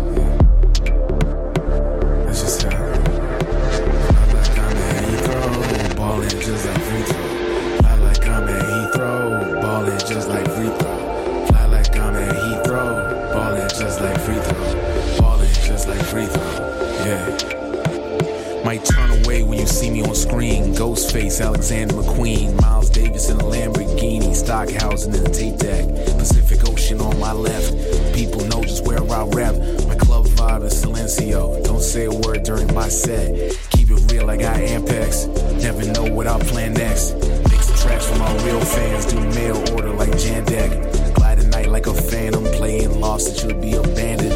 Ghostface, 20.84 21.40
Alexander 21.40 21.94
McQueen, 21.94 22.60
Miles 22.62 22.90
Davis 22.90 23.30
in 23.30 23.38
a 23.38 23.44
Lamborghini, 23.44 24.36
Stockhouse 24.36 25.06
in 25.06 25.14
a 25.16 25.30
tape 25.30 25.58
deck, 25.58 25.88
Pacific 26.18 26.68
Ocean 26.68 27.00
on 27.00 27.18
my 27.20 27.32
left. 27.32 27.72
People 28.14 28.44
know 28.48 28.62
just 28.64 28.86
where 28.86 29.00
I 29.00 29.26
rap. 29.28 29.56
My 29.88 29.96
club 29.96 30.26
vibe 30.26 30.64
is 30.64 30.84
Silencio. 30.84 31.64
Don't 31.64 31.82
say 31.82 32.06
a 32.06 32.12
word 32.12 32.44
during 32.44 32.74
my 32.74 32.90
set. 32.90 33.56
Keep 33.70 33.92
it 33.92 34.12
real, 34.12 34.30
I 34.30 34.38
got 34.38 34.58
Ampex. 34.58 35.28
Never 35.62 35.86
know 35.94 36.14
what 36.14 36.28
I'll 36.28 36.40
plan 36.40 36.74
next. 36.74 37.14
Mix 37.50 37.82
tracks 37.82 38.08
for 38.08 38.18
my 38.18 38.34
real 38.44 38.60
fans. 38.60 39.06
Do 39.06 39.20
mail 39.20 39.58
order 39.74 39.94
like 39.94 40.12
Jandeck. 40.12 41.14
Glide 41.16 41.40
at 41.40 41.48
night 41.48 41.70
like 41.70 41.88
a 41.88 41.94
phantom. 41.94 42.44
Playing 42.44 43.00
lost, 43.00 43.30
it 43.30 43.40
should 43.40 43.62
be 43.62 43.74
abandoned. 43.74 44.34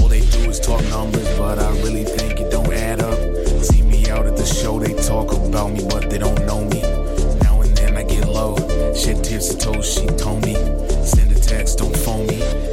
All 0.00 0.08
they 0.08 0.20
do 0.20 0.48
is 0.48 0.58
talk 0.58 0.82
numbers, 0.84 1.28
but 1.36 1.58
I 1.58 1.70
really 1.82 2.04
think 2.04 2.31
talk 5.26 5.46
about 5.46 5.72
me, 5.72 5.84
but 5.88 6.10
they 6.10 6.18
don't 6.18 6.44
know 6.46 6.64
me. 6.64 6.80
Now 7.42 7.60
and 7.60 7.76
then 7.76 7.96
I 7.96 8.02
get 8.02 8.26
low, 8.26 8.56
shit 8.94 9.22
tips 9.22 9.48
to 9.48 9.56
toes, 9.56 9.94
she 9.94 10.06
told 10.06 10.44
me. 10.44 10.54
Send 11.04 11.32
a 11.32 11.40
text, 11.40 11.78
don't 11.78 11.96
phone 11.96 12.26
me. 12.26 12.71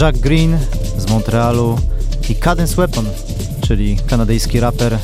Jacques 0.00 0.20
Green 0.20 0.58
z 0.98 1.10
Montrealu 1.10 1.78
i 2.28 2.36
Cadence 2.36 2.76
Weapon, 2.76 3.04
czyli 3.60 3.96
kanadyjski 4.06 4.60
raper 4.60 4.98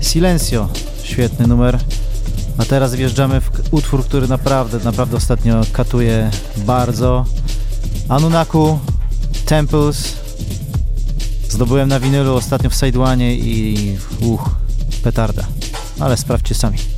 Silencio. 0.00 0.68
Świetny 1.02 1.46
numer. 1.46 1.78
A 2.58 2.64
teraz 2.64 2.94
wjeżdżamy 2.94 3.40
w 3.40 3.50
utwór, 3.70 4.04
który 4.04 4.28
naprawdę, 4.28 4.78
naprawdę 4.84 5.16
ostatnio 5.16 5.60
katuje 5.72 6.30
bardzo. 6.56 7.24
Anunaku, 8.08 8.78
Temples. 9.44 10.16
Zdobyłem 11.48 11.88
na 11.88 12.00
winylu 12.00 12.34
ostatnio 12.34 12.70
w 12.70 12.74
Sidełanie 12.74 13.34
i 13.34 13.96
uch, 14.20 14.50
petarda. 15.02 15.46
Ale 16.00 16.16
sprawdźcie 16.16 16.54
sami. 16.54 16.97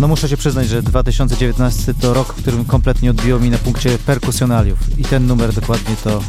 No 0.00 0.08
muszę 0.08 0.28
się 0.28 0.36
przyznać, 0.36 0.68
że 0.68 0.82
2019 0.82 1.94
to 1.94 2.14
rok, 2.14 2.32
w 2.32 2.36
którym 2.42 2.64
kompletnie 2.64 3.10
odbiło 3.10 3.40
mi 3.40 3.50
na 3.50 3.58
punkcie 3.58 3.98
perkusjonaliów 3.98 4.98
i 4.98 5.04
ten 5.04 5.26
numer 5.26 5.52
dokładnie 5.52 5.96
to 6.04 6.22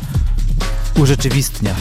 urzeczywistnia. 0.99 1.75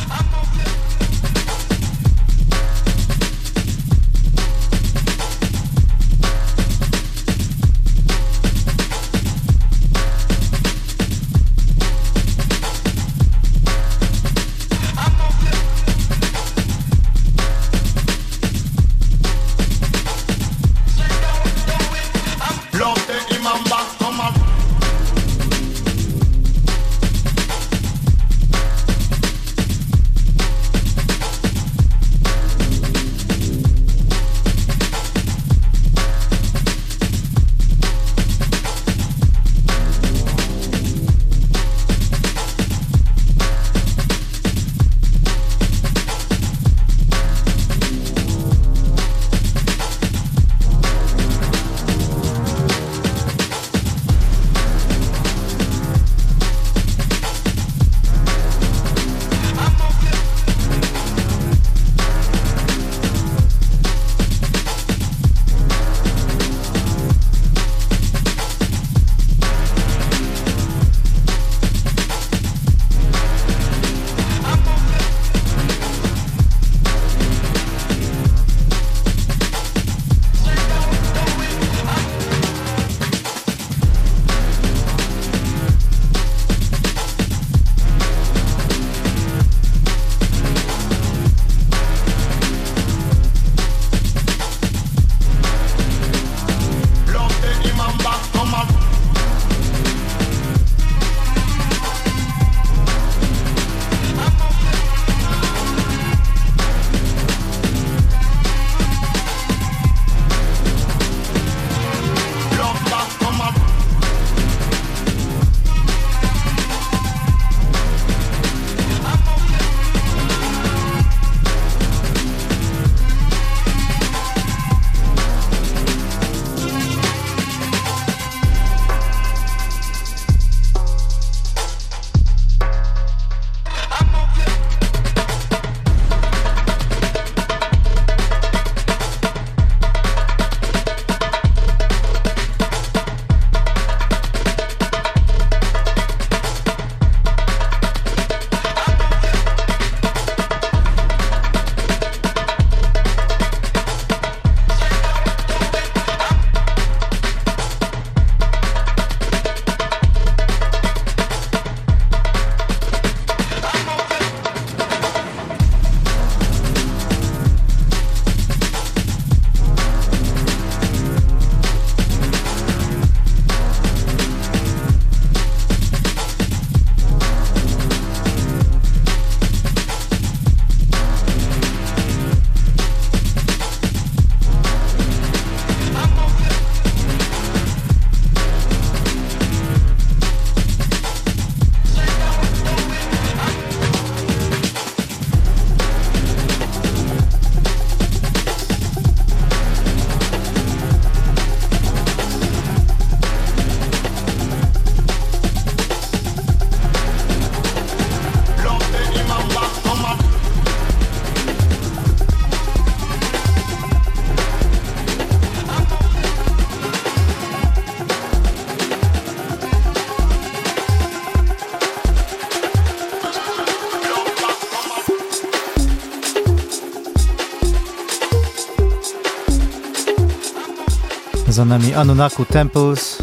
Za 231.61 231.65
nami 231.65 231.95
Anunaku 231.95 232.45
Temples, 232.45 233.19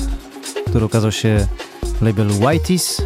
który 0.68 0.86
okazał 0.86 1.12
się 1.12 1.48
label 2.02 2.28
Whiteys. 2.32 3.02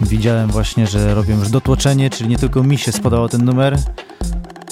Widziałem 0.00 0.50
właśnie, 0.50 0.86
że 0.86 1.14
robią 1.14 1.38
już 1.38 1.50
dotłoczenie, 1.50 2.10
czyli 2.10 2.30
nie 2.30 2.38
tylko 2.38 2.62
mi 2.62 2.78
się 2.78 2.92
spodobał 2.92 3.28
ten 3.28 3.44
numer. 3.44 3.78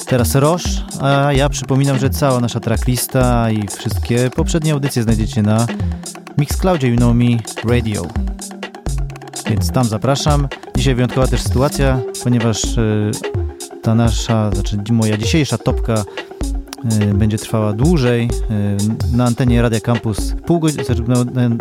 Teraz 0.06 0.34
Roche, 0.34 0.68
a 1.00 1.32
ja 1.32 1.48
przypominam, 1.48 1.98
że 1.98 2.10
cała 2.10 2.40
nasza 2.40 2.60
tracklista 2.60 3.50
i 3.50 3.68
wszystkie 3.68 4.30
poprzednie 4.36 4.72
audycje 4.72 5.02
znajdziecie 5.02 5.42
na 5.42 5.66
Mixcloudzie 6.38 6.88
You 6.88 6.96
Know 6.96 7.14
Me 7.14 7.36
Radio. 7.64 8.06
Więc 9.50 9.70
tam 9.70 9.84
zapraszam. 9.84 10.48
Dzisiaj 10.76 10.94
wyjątkowa 10.94 11.26
też 11.26 11.42
sytuacja, 11.42 12.00
ponieważ 12.24 12.64
y, 12.64 13.10
ta 13.82 13.94
nasza, 13.94 14.50
znaczy 14.50 14.78
moja 14.90 15.16
dzisiejsza 15.16 15.58
topka 15.58 16.04
będzie 17.14 17.38
trwała 17.38 17.72
dłużej. 17.72 18.30
Y, 19.12 19.16
na 19.16 19.24
antenie 19.24 19.62
Radia 19.62 19.80
Campus 19.80 20.34
pół 20.46 20.60
godziny, 20.60 20.84
znaczy 20.84 21.02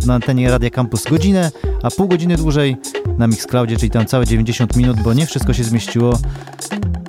na 0.06 0.14
antenie 0.14 0.52
Radia 0.52 0.70
Campus 0.70 1.04
godzinę, 1.04 1.52
a 1.84 1.92
pół 1.92 2.08
godziny 2.08 2.38
dłużej 2.38 2.78
na 3.18 3.28
Mixcloudzie, 3.28 3.78
czyli 3.78 3.92
tam 3.92 4.06
całe 4.06 4.26
90 4.26 4.76
minut, 4.76 5.02
bo 5.04 5.14
nie 5.14 5.26
wszystko 5.26 5.54
się 5.54 5.64
zmieściło. 5.64 6.20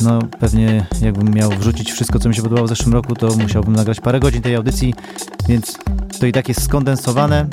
No 0.00 0.18
pewnie 0.40 0.86
jakbym 1.02 1.34
miał 1.34 1.50
wrzucić 1.50 1.92
wszystko, 1.92 2.18
co 2.18 2.28
mi 2.28 2.34
się 2.34 2.42
podobało 2.42 2.66
w 2.66 2.68
zeszłym 2.70 2.94
roku, 2.94 3.14
to 3.14 3.36
musiałbym 3.36 3.76
nagrać 3.76 4.00
parę 4.00 4.20
godzin 4.20 4.42
tej 4.42 4.54
audycji, 4.54 4.94
więc 5.48 5.78
to 6.20 6.26
i 6.26 6.32
tak 6.32 6.48
jest 6.48 6.62
skondensowane. 6.62 7.46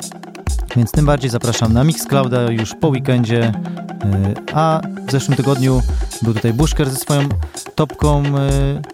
Więc 0.76 0.92
tym 0.92 1.06
bardziej 1.06 1.30
zapraszam 1.30 1.72
na 1.72 1.84
Mixclouda 1.84 2.50
już 2.50 2.74
po 2.74 2.88
weekendzie, 2.88 3.52
y, 4.04 4.54
a 4.54 4.80
w 5.06 5.12
zeszłym 5.12 5.36
tygodniu 5.36 5.82
był 6.22 6.34
tutaj 6.34 6.52
Bushker 6.52 6.90
ze 6.90 6.96
swoją 6.96 7.28
topką, 7.74 8.22
y, 8.22 8.28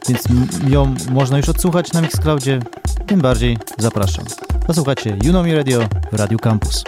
więc 0.08 0.24
ją 0.68 0.94
można 1.10 1.36
już 1.36 1.48
odsłuchać 1.48 1.92
na 1.92 2.00
Mixcloudzie. 2.00 2.60
Tym 3.06 3.20
bardziej 3.20 3.58
zapraszam. 3.78 4.24
Know 5.30 5.46
Me 5.46 5.54
Radio 5.54 5.80
w 6.12 6.16
Radio 6.16 6.38
Campus. 6.38 6.84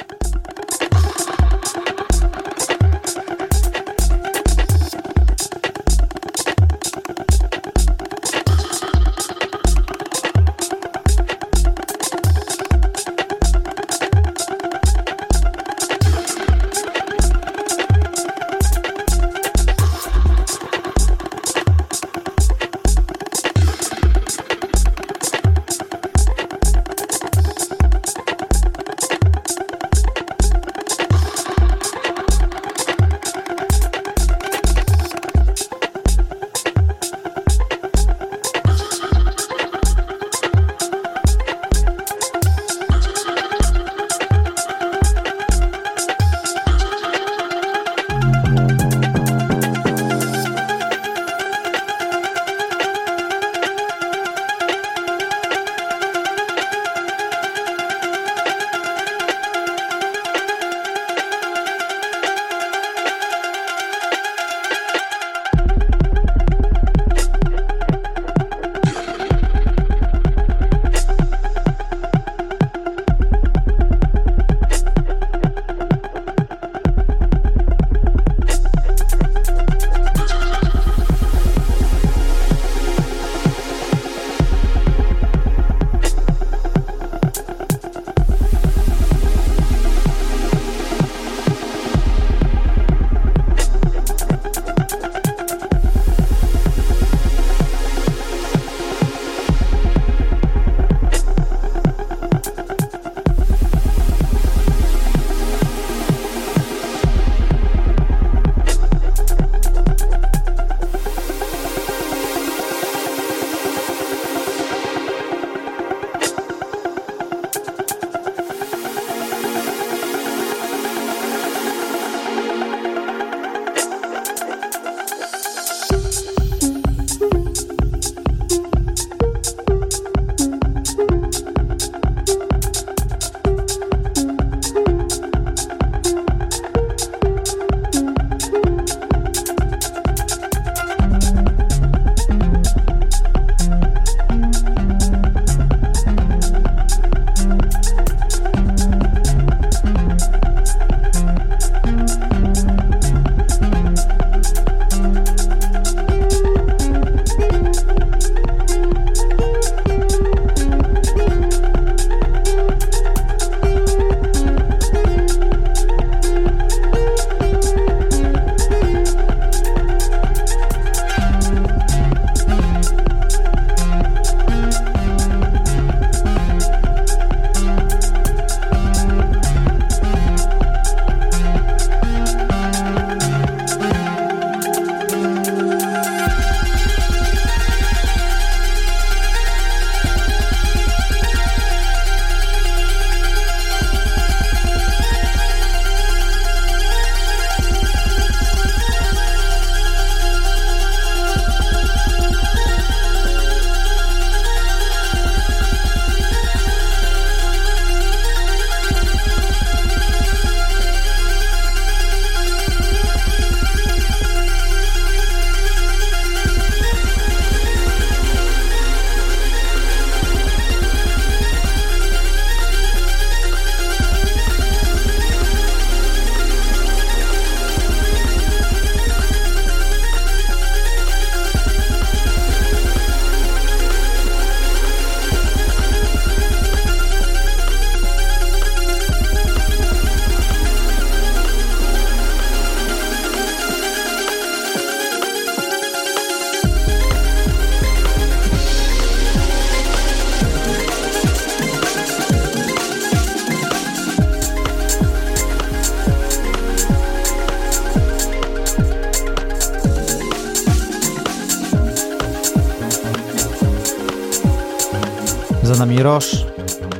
Nami 265.97 266.03
Roche, 266.03 266.37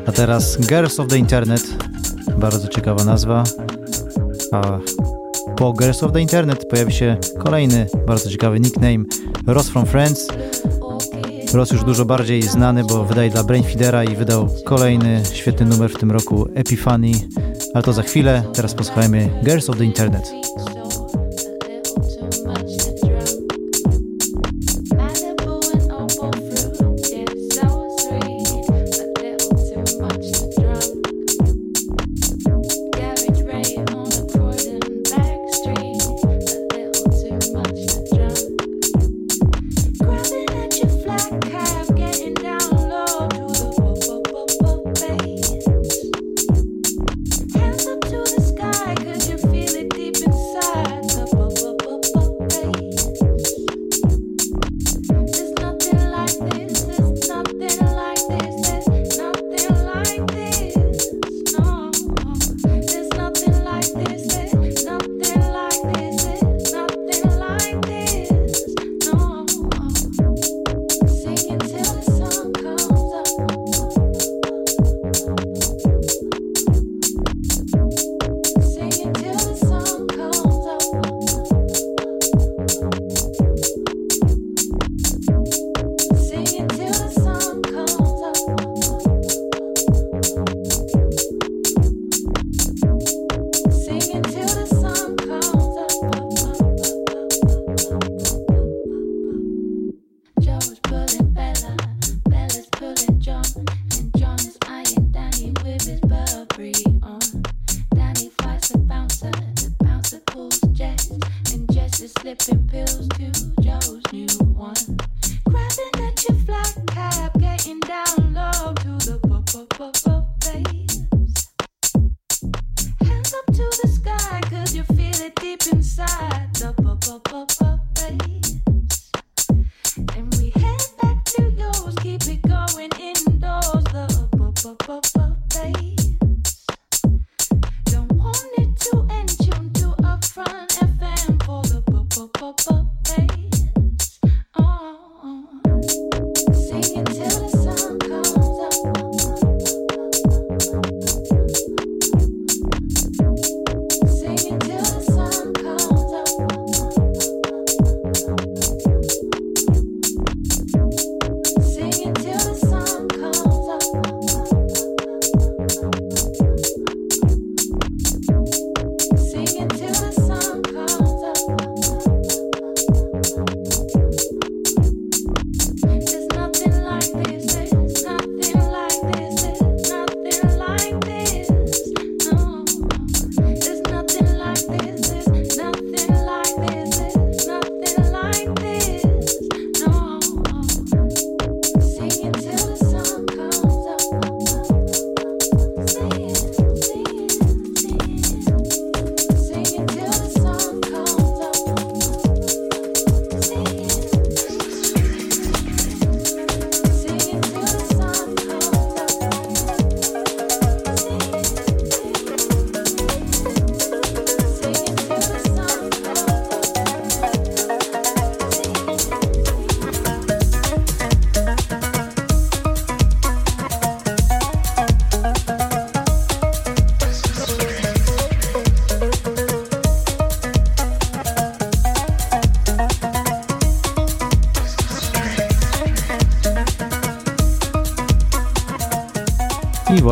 a 0.07 0.13
teraz 0.13 0.57
Girls 0.61 1.01
of 1.01 1.09
the 1.09 1.19
Internet. 1.19 1.63
Bardzo 2.39 2.69
ciekawa 2.69 3.05
nazwa. 3.05 3.45
A 4.53 4.79
po 5.57 5.73
Girls 5.73 6.03
of 6.03 6.13
the 6.13 6.21
Internet 6.21 6.69
pojawi 6.69 6.93
się 6.93 7.17
kolejny 7.39 7.87
bardzo 8.07 8.31
ciekawy 8.31 8.61
nickname 8.61 9.05
Ross 9.47 9.69
from 9.69 9.87
Friends. 9.87 10.29
Ross 11.55 11.71
już 11.71 11.85
dużo 11.85 12.05
bardziej 12.05 12.43
znany, 12.43 12.85
bo 12.85 13.05
wydaje 13.05 13.31
dla 13.31 13.45
Brainfeedera 13.45 14.05
i 14.05 14.17
wydał 14.17 14.49
kolejny 14.65 15.23
świetny 15.33 15.67
numer 15.67 15.91
w 15.91 15.99
tym 15.99 16.11
roku 16.11 16.49
Epiphany, 16.55 17.13
ale 17.75 17.83
to 17.85 17.93
za 17.93 18.03
chwilę. 18.03 18.43
Teraz 18.55 18.75
posłuchajmy 18.75 19.31
Girls 19.45 19.71
of 19.71 19.77
the 19.77 19.85
Internet. 19.85 20.36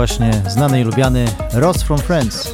Właśnie 0.04 0.32
znany 0.48 0.80
i 0.80 0.84
lubiany 0.84 1.24
Ross 1.52 1.82
from 1.82 1.98
Friends. 1.98 2.53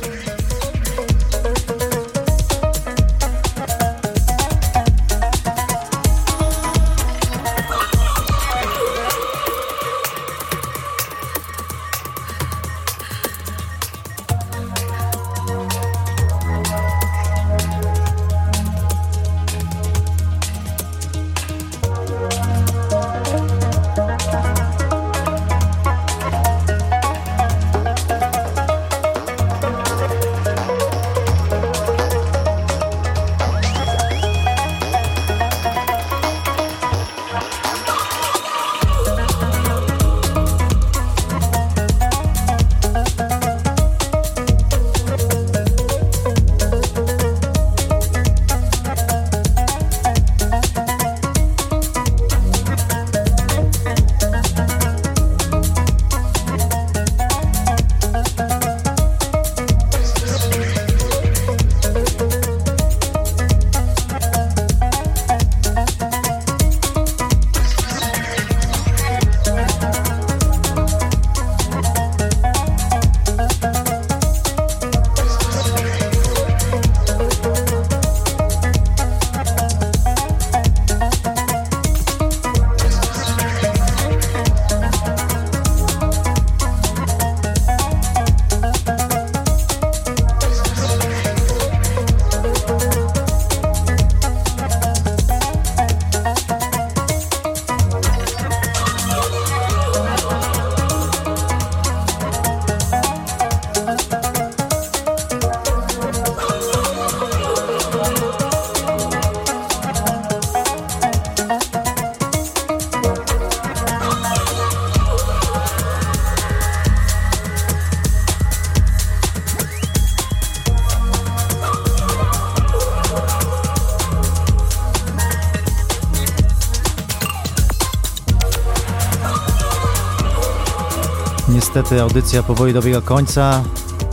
Niestety 131.90 132.02
audycja 132.02 132.42
powoli 132.42 132.72
dobiega 132.72 133.00
końca. 133.00 133.62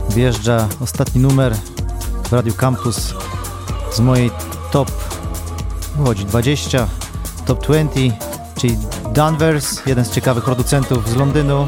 Wjeżdża 0.10 0.68
ostatni 0.82 1.22
numer 1.22 1.56
w 2.24 2.34
Radio 2.34 2.54
Campus 2.54 3.14
z 3.92 4.00
mojej 4.00 4.32
top 4.72 4.92
chodzi 6.06 6.26
20, 6.26 6.88
top 7.46 7.64
20, 7.64 8.00
czyli 8.56 8.78
Danvers, 9.14 9.86
jeden 9.86 10.06
z 10.06 10.12
ciekawych 10.12 10.44
producentów 10.44 11.10
z 11.10 11.16
Londynu. 11.16 11.68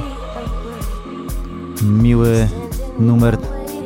Miły 1.82 2.48
numer 3.00 3.38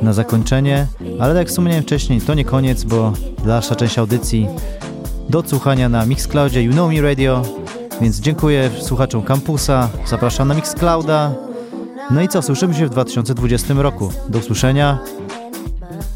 na 0.01 0.13
zakończenie, 0.13 0.87
ale 1.19 1.33
tak 1.33 1.37
jak 1.37 1.47
wspomniałem 1.47 1.83
wcześniej, 1.83 2.21
to 2.21 2.33
nie 2.33 2.45
koniec, 2.45 2.83
bo 2.83 3.13
dalsza 3.45 3.75
część 3.75 3.97
audycji 3.97 4.47
do 5.29 5.39
odsłuchania 5.39 5.89
na 5.89 6.05
Mixcloudzie 6.05 6.63
You 6.63 6.71
Know 6.71 6.93
Me 6.93 7.01
Radio, 7.01 7.41
więc 8.01 8.19
dziękuję 8.19 8.71
słuchaczom 8.81 9.23
Campusa, 9.23 9.89
zapraszam 10.05 10.47
na 10.47 10.53
Mixclouda. 10.53 11.52
No 12.13 12.21
i 12.21 12.27
co, 12.27 12.41
słyszymy 12.41 12.73
się 12.73 12.85
w 12.85 12.89
2020 12.89 13.73
roku. 13.73 14.11
Do 14.29 14.39
usłyszenia 14.39 14.99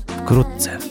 wkrótce. 0.08 0.87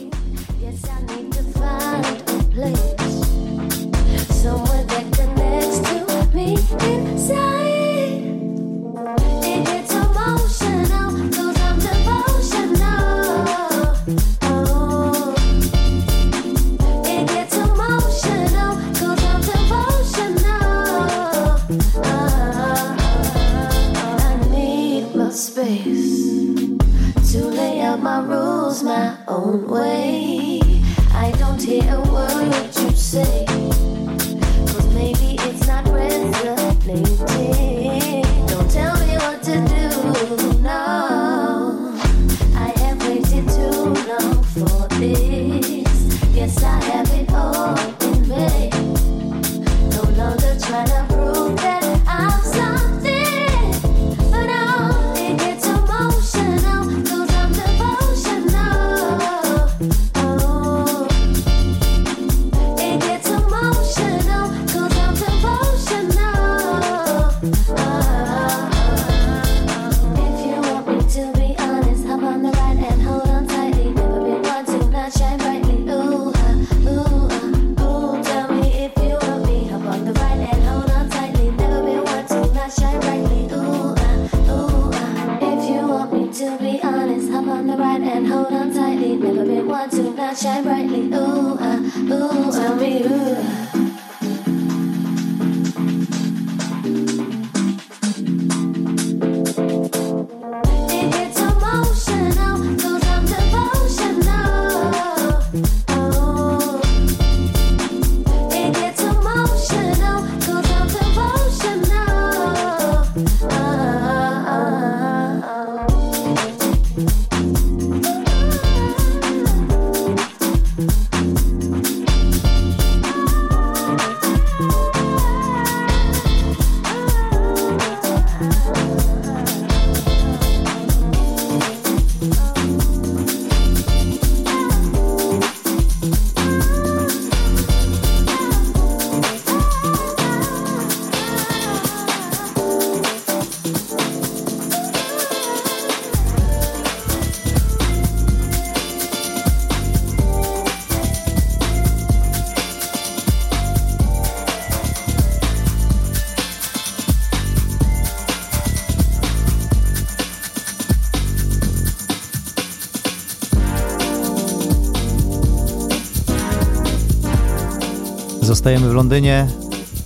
Zostajemy 168.67 168.89
w 168.93 168.95
Londynie. 168.95 169.47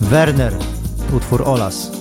Werner, 0.00 0.56
utwór 1.16 1.42
Olas. 1.48 1.99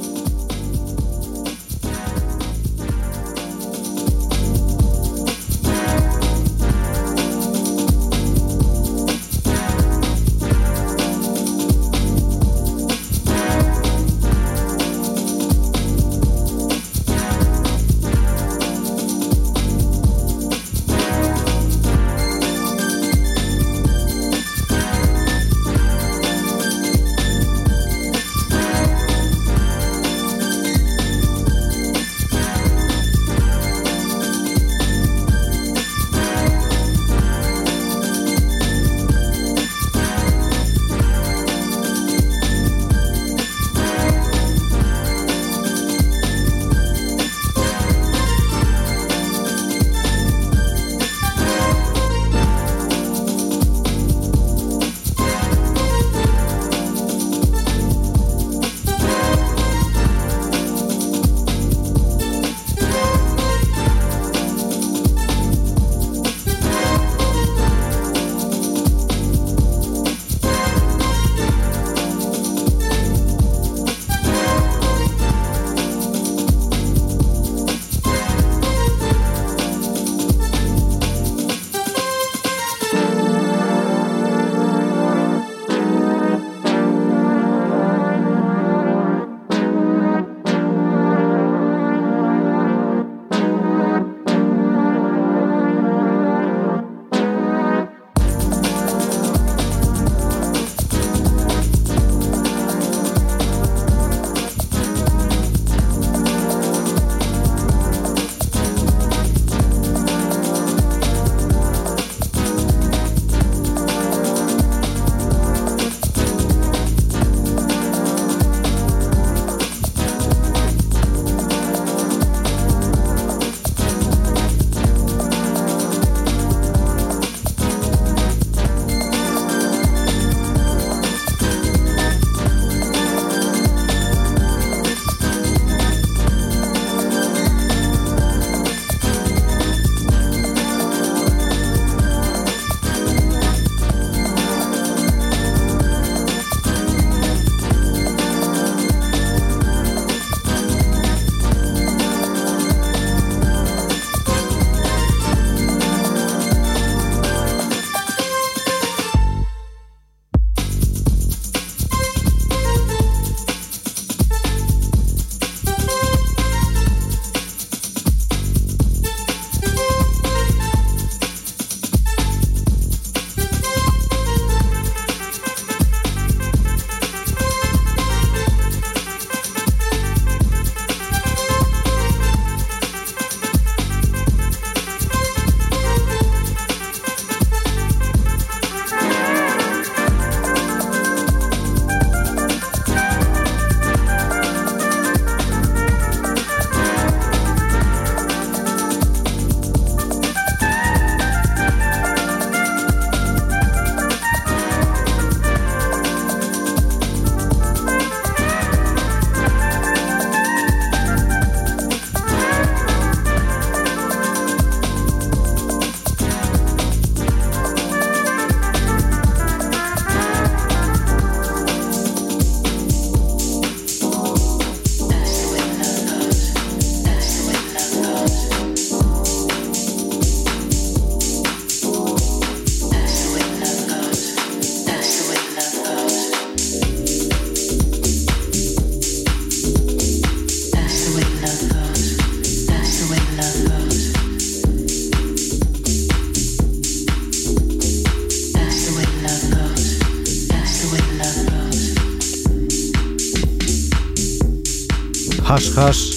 Hash 255.80 256.12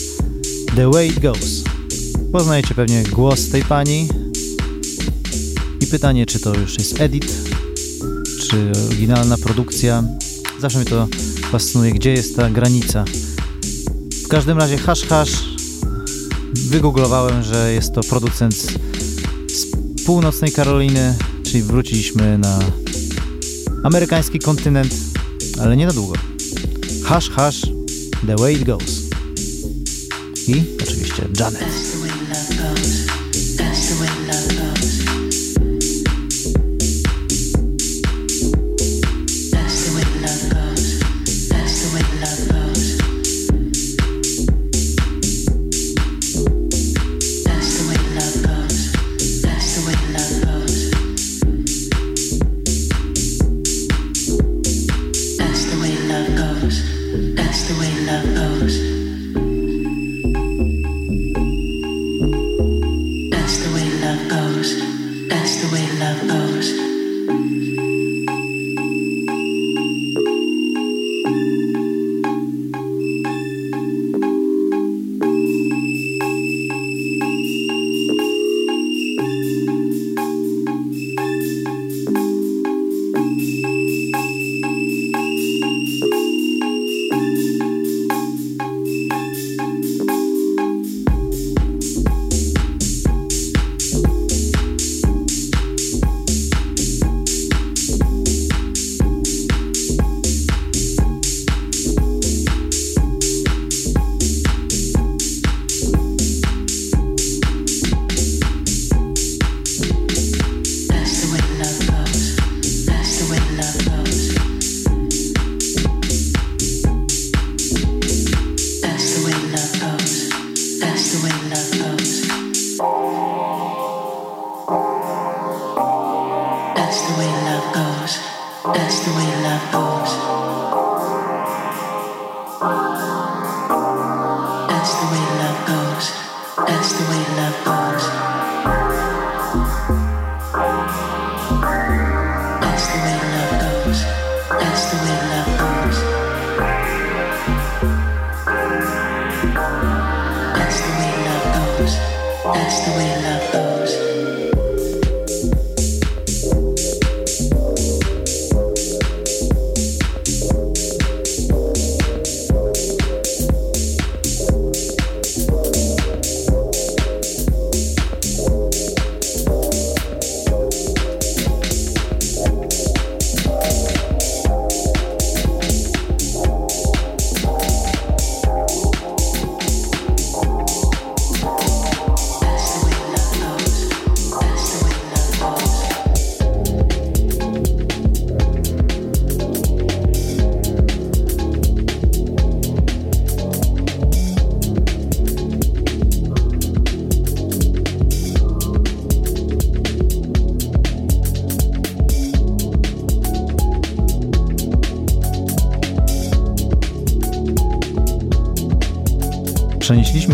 The 0.77 0.91
Way 0.91 1.09
It 1.09 1.21
Goes. 1.21 1.63
Poznajecie 2.33 2.75
pewnie 2.75 3.03
głos 3.03 3.49
tej 3.49 3.65
pani 3.65 4.09
i 5.81 5.87
pytanie, 5.87 6.27
czy 6.27 6.41
to 6.41 6.55
już 6.55 6.79
jest 6.79 7.01
edit, 7.01 7.27
czy 8.41 8.73
oryginalna 8.87 9.39
produkcja. 9.39 10.05
Zawsze 10.61 10.79
mnie 10.79 10.87
to 10.87 11.09
fascynuje, 11.51 11.93
gdzie 11.93 12.13
jest 12.13 12.37
ta 12.37 12.51
granica. 12.51 13.05
W 14.25 14.29
każdym 14.29 14.59
razie 14.59 14.79
Hash 14.79 15.07
Hash 15.07 15.45
wygooglowałem, 16.55 17.43
że 17.43 17.73
jest 17.73 17.93
to 17.93 18.01
producent 18.01 18.55
z 19.49 19.67
północnej 20.07 20.53
Karoliny, 20.53 21.15
czyli 21.43 21.63
wróciliśmy 21.63 22.39
na 22.39 22.59
amerykański 23.85 24.39
kontynent, 24.39 24.95
ale 25.61 25.77
nie 25.77 25.87
na 25.87 25.93
długo. 25.93 26.15
Hash 27.05 27.31
Hash 27.31 27.61
The 28.27 28.37
Way 28.37 28.55
It 28.55 28.65
Goes. 28.65 29.01
I 30.49 30.64
oczywiście 30.82 31.28
Janet. 31.38 31.72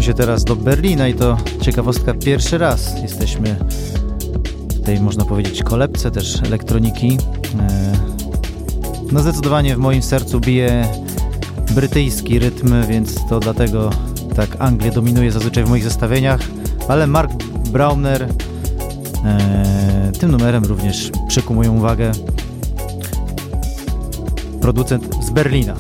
Się 0.09 0.15
teraz 0.15 0.45
do 0.45 0.57
Berlina 0.57 1.09
i 1.09 1.15
to 1.15 1.37
ciekawostka 1.61 2.15
pierwszy 2.15 2.59
raz. 2.59 3.03
Jesteśmy 3.03 3.57
w 4.75 4.81
tej, 4.85 5.01
można 5.01 5.25
powiedzieć, 5.25 5.63
kolebce 5.63 6.11
też 6.11 6.43
elektroniki. 6.43 7.19
E, 7.61 7.93
no 9.13 9.21
zdecydowanie 9.21 9.77
w 9.77 9.79
moim 9.79 10.03
sercu 10.03 10.41
bije 10.41 10.89
brytyjski 11.75 12.39
rytm, 12.39 12.87
więc 12.89 13.29
to 13.29 13.41
dlatego 13.41 13.91
tak 14.37 14.57
Anglia 14.59 14.93
dominuje 14.93 15.33
zazwyczaj 15.33 15.65
w 15.65 15.69
moich 15.69 15.85
zestawieniach, 15.85 16.41
ale 16.89 17.07
Mark 17.07 17.33
Brauner 17.73 18.29
e, 19.25 20.13
tym 20.21 20.31
numerem 20.31 20.65
również 20.65 21.11
przykuł 21.29 21.57
moją 21.57 21.77
uwagę. 21.77 22.13
Producent 24.61 25.25
z 25.25 25.31
Berlina. 25.31 25.75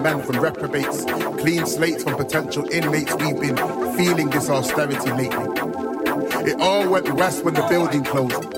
Men 0.00 0.22
from 0.22 0.40
reprobates, 0.40 1.04
clean 1.40 1.66
slates 1.66 2.04
from 2.04 2.16
potential 2.16 2.68
inmates. 2.70 3.14
We've 3.14 3.40
been 3.40 3.56
feeling 3.96 4.30
this 4.30 4.48
austerity 4.48 5.10
lately. 5.10 5.46
It 6.50 6.60
all 6.60 6.88
went 6.88 7.12
west 7.14 7.44
when 7.44 7.54
the 7.54 7.66
building 7.68 8.04
closed. 8.04 8.52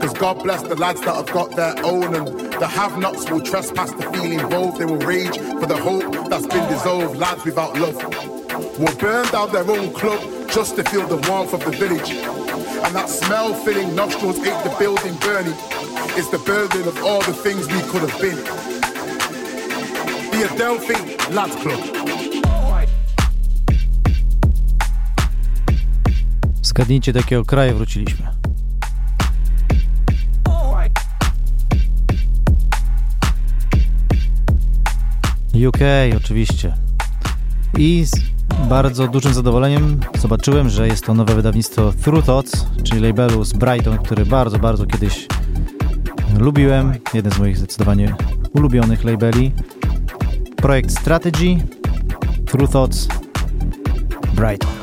Cause 0.00 0.12
God 0.14 0.42
bless 0.42 0.62
the 0.62 0.76
lads 0.76 1.00
that 1.02 1.14
have 1.14 1.30
got 1.32 1.56
their 1.56 1.74
own 1.84 2.14
and 2.14 2.26
the 2.52 2.66
have-nots 2.66 3.30
will 3.30 3.40
trespass 3.40 3.92
the 3.92 4.02
feeling 4.12 4.48
bold. 4.48 4.78
They 4.78 4.84
will 4.84 4.98
rage 4.98 5.38
for 5.38 5.66
the 5.66 5.76
hope 5.76 6.28
that's 6.28 6.46
been 6.46 6.68
dissolved. 6.68 7.16
Lads 7.16 7.44
without 7.44 7.78
love 7.78 7.96
will 8.78 8.94
burn 8.96 9.26
down 9.28 9.52
their 9.52 9.68
own 9.68 9.92
club 9.92 10.20
just 10.50 10.76
to 10.76 10.84
feel 10.84 11.06
the 11.06 11.16
warmth 11.28 11.52
of 11.54 11.64
the 11.64 11.70
village. 11.70 12.10
And 12.10 12.94
that 12.94 13.08
smell 13.08 13.54
filling 13.54 13.94
nostrils 13.94 14.38
ain't 14.38 14.64
the 14.64 14.74
building 14.78 15.14
burning. 15.16 15.54
It's 16.16 16.30
the 16.30 16.38
building 16.38 16.86
of 16.86 17.02
all 17.04 17.20
the 17.22 17.32
things 17.32 17.66
we 17.68 17.80
could 17.82 18.08
have 18.08 18.20
been. 18.20 18.57
The 20.38 20.50
Adelphi 20.50 20.94
Lads 21.34 21.56
Club. 21.56 21.80
Zgadnijcie, 26.62 27.12
do 27.12 27.18
jakiego 27.18 27.44
kraju 27.44 27.76
wróciliśmy. 27.76 28.26
UK, 35.68 35.78
oczywiście. 36.16 36.74
I 37.78 38.04
z 38.04 38.12
bardzo 38.68 39.08
dużym 39.08 39.34
zadowoleniem 39.34 40.00
zobaczyłem, 40.18 40.68
że 40.68 40.88
jest 40.88 41.04
to 41.04 41.14
nowe 41.14 41.34
wydawnictwo 41.34 41.92
Through 41.92 42.24
Thoughts, 42.24 42.66
czyli 42.82 43.00
labelu 43.00 43.44
z 43.44 43.52
Brighton, 43.52 43.98
który 43.98 44.26
bardzo, 44.26 44.58
bardzo 44.58 44.86
kiedyś 44.86 45.26
lubiłem. 46.38 46.94
Jeden 47.14 47.32
z 47.32 47.38
moich 47.38 47.56
zdecydowanie 47.56 48.14
ulubionych 48.52 49.04
labeli. 49.04 49.52
Projekt 50.60 50.90
Strategy, 50.90 51.62
Through 52.46 52.66
Thoughts, 52.66 53.06
Brighton. 54.34 54.77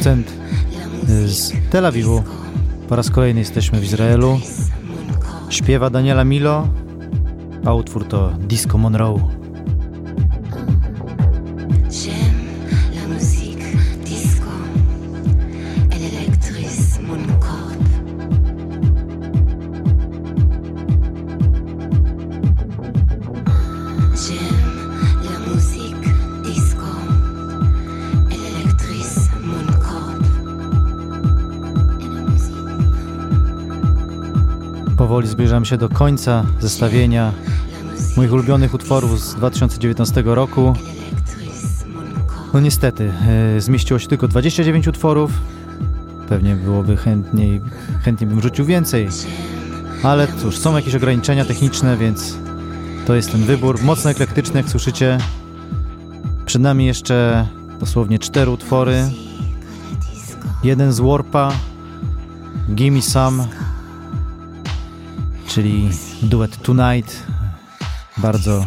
Producent 0.00 0.32
z 1.26 1.52
Tel 1.70 1.86
Awiwu. 1.86 2.22
Po 2.88 2.96
raz 2.96 3.10
kolejny 3.10 3.40
jesteśmy 3.40 3.80
w 3.80 3.84
Izraelu. 3.84 4.40
Śpiewa 5.50 5.90
Daniela 5.90 6.24
Milo, 6.24 6.68
a 7.64 7.74
utwór 7.74 8.04
to 8.08 8.32
Disco 8.38 8.78
Monroe. 8.78 9.39
Się 35.64 35.76
do 35.76 35.88
końca 35.88 36.44
zestawienia 36.60 37.32
moich 38.16 38.32
ulubionych 38.32 38.74
utworów 38.74 39.20
z 39.20 39.34
2019 39.34 40.22
roku. 40.24 40.74
No 42.54 42.60
niestety, 42.60 43.12
e, 43.56 43.60
zmieściło 43.60 43.98
się 43.98 44.08
tylko 44.08 44.28
29 44.28 44.88
utworów. 44.88 45.30
Pewnie 46.28 46.56
byłoby 46.56 46.96
chętniej, 46.96 47.60
chętnie 48.02 48.26
bym 48.26 48.40
rzucił 48.40 48.64
więcej. 48.64 49.08
Ale 50.02 50.28
cóż, 50.42 50.58
są 50.58 50.76
jakieś 50.76 50.94
ograniczenia 50.94 51.44
techniczne, 51.44 51.96
więc 51.96 52.36
to 53.06 53.14
jest 53.14 53.32
ten 53.32 53.44
wybór. 53.44 53.82
Mocno 53.82 54.10
eklektyczny, 54.10 54.60
jak 54.60 54.68
słyszycie. 54.68 55.18
Przed 56.46 56.62
nami 56.62 56.86
jeszcze 56.86 57.46
dosłownie 57.80 58.18
cztery 58.18 58.50
utwory. 58.50 59.10
Jeden 60.64 60.92
z 60.92 61.00
Warpa, 61.00 61.52
Gimme 62.74 63.02
Some, 63.02 63.44
czyli 65.50 65.90
duet 66.22 66.62
Tonight. 66.62 67.26
Bardzo 68.16 68.66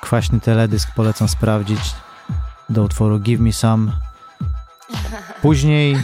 kwaśny 0.00 0.40
teledysk, 0.40 0.88
polecam 0.94 1.28
sprawdzić 1.28 1.80
do 2.68 2.82
utworu 2.82 3.18
Give 3.18 3.40
Me 3.40 3.52
Some. 3.52 3.92
Później 5.42 5.96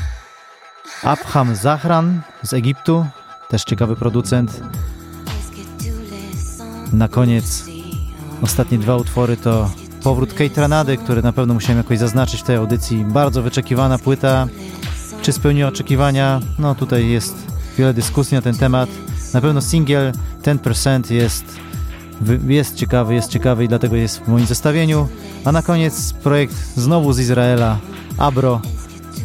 Abham 1.03 1.57
Zahran 1.57 2.21
z 2.43 2.55
Egiptu, 2.55 3.07
też 3.49 3.65
ciekawy 3.65 3.97
producent. 3.97 4.61
Na 6.93 7.09
koniec 7.09 7.65
ostatnie 8.43 8.79
dwa 8.79 8.97
utwory 8.97 9.37
to 9.37 9.71
powrót 10.03 10.35
Kate 10.35 10.61
Ranady, 10.61 10.97
który 10.97 11.23
na 11.23 11.33
pewno 11.33 11.55
musiałem 11.55 11.79
jakoś 11.79 11.99
zaznaczyć 11.99 12.41
w 12.41 12.45
tej 12.45 12.57
audycji. 12.57 13.05
Bardzo 13.05 13.43
wyczekiwana 13.43 13.99
płyta. 13.99 14.47
Czy 15.23 15.33
spełni 15.33 15.65
oczekiwania? 15.65 16.41
No 16.59 16.75
tutaj 16.75 17.09
jest 17.09 17.37
wiele 17.79 17.95
dyskusji 17.95 18.35
na 18.35 18.43
ten 18.43 18.57
temat. 18.57 18.89
Na 19.35 19.41
pewno 19.41 19.61
singiel 19.61 20.13
10% 20.43 21.13
jest, 21.13 21.45
jest 22.49 22.75
ciekawy, 22.75 23.15
jest 23.15 23.31
ciekawy 23.31 23.65
i 23.65 23.69
dlatego 23.69 23.97
jest 23.97 24.19
w 24.19 24.29
moim 24.29 24.47
zestawieniu. 24.47 25.09
A 25.45 25.53
na 25.53 25.63
koniec 25.63 26.13
projekt 26.13 26.55
znowu 26.77 27.13
z 27.13 27.19
Izraela, 27.19 27.79
Abro, 28.19 28.61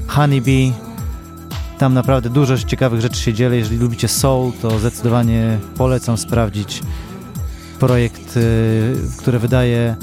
Honeybee. 0.07 0.73
Tam 1.77 1.93
naprawdę 1.93 2.29
dużo 2.29 2.57
ciekawych 2.57 3.01
rzeczy 3.01 3.21
się 3.21 3.33
dzieje. 3.33 3.55
Jeżeli 3.55 3.77
lubicie 3.77 4.07
soul, 4.07 4.51
to 4.61 4.79
zdecydowanie 4.79 5.59
polecam 5.77 6.17
sprawdzić 6.17 6.81
projekt, 7.79 8.37
y, 8.37 8.95
który 9.17 9.39
wydaje 9.39 9.95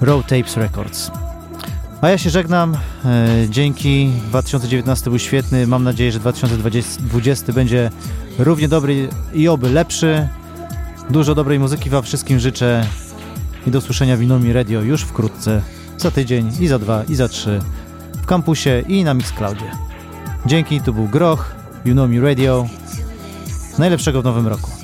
Road 0.00 0.26
Tapes 0.26 0.56
Records. 0.56 1.21
A 2.02 2.10
ja 2.10 2.18
się 2.18 2.30
żegnam. 2.30 2.76
E, 3.04 3.28
dzięki. 3.50 4.10
2019 4.28 5.10
był 5.10 5.18
świetny. 5.18 5.66
Mam 5.66 5.84
nadzieję, 5.84 6.12
że 6.12 6.18
2020 6.18 7.52
będzie 7.52 7.90
równie 8.38 8.68
dobry 8.68 9.08
i 9.34 9.48
oby 9.48 9.70
lepszy. 9.70 10.28
Dużo 11.10 11.34
dobrej 11.34 11.58
muzyki 11.58 11.90
Wam 11.90 12.02
wszystkim 12.02 12.38
życzę 12.38 12.86
i 13.66 13.70
do 13.70 13.80
słyszenia 13.80 14.16
w 14.16 14.22
Inomi 14.22 14.52
Radio 14.52 14.80
już 14.80 15.02
wkrótce, 15.02 15.62
za 15.98 16.10
tydzień 16.10 16.50
i 16.60 16.68
za 16.68 16.78
dwa 16.78 17.04
i 17.04 17.14
za 17.14 17.28
trzy 17.28 17.60
w 18.22 18.26
kampusie 18.26 18.82
i 18.88 19.04
na 19.04 19.14
Mixcloudzie. 19.14 19.70
Dzięki, 20.46 20.80
tu 20.80 20.94
był 20.94 21.08
Groch, 21.08 21.54
Unomi 21.86 22.20
Radio. 22.20 22.66
Najlepszego 23.78 24.22
w 24.22 24.24
nowym 24.24 24.48
roku. 24.48 24.81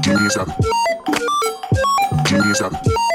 Judy 0.00 0.24
up. 0.36 0.48
Judy 2.24 2.50
is 2.50 2.60
up. 2.60 3.11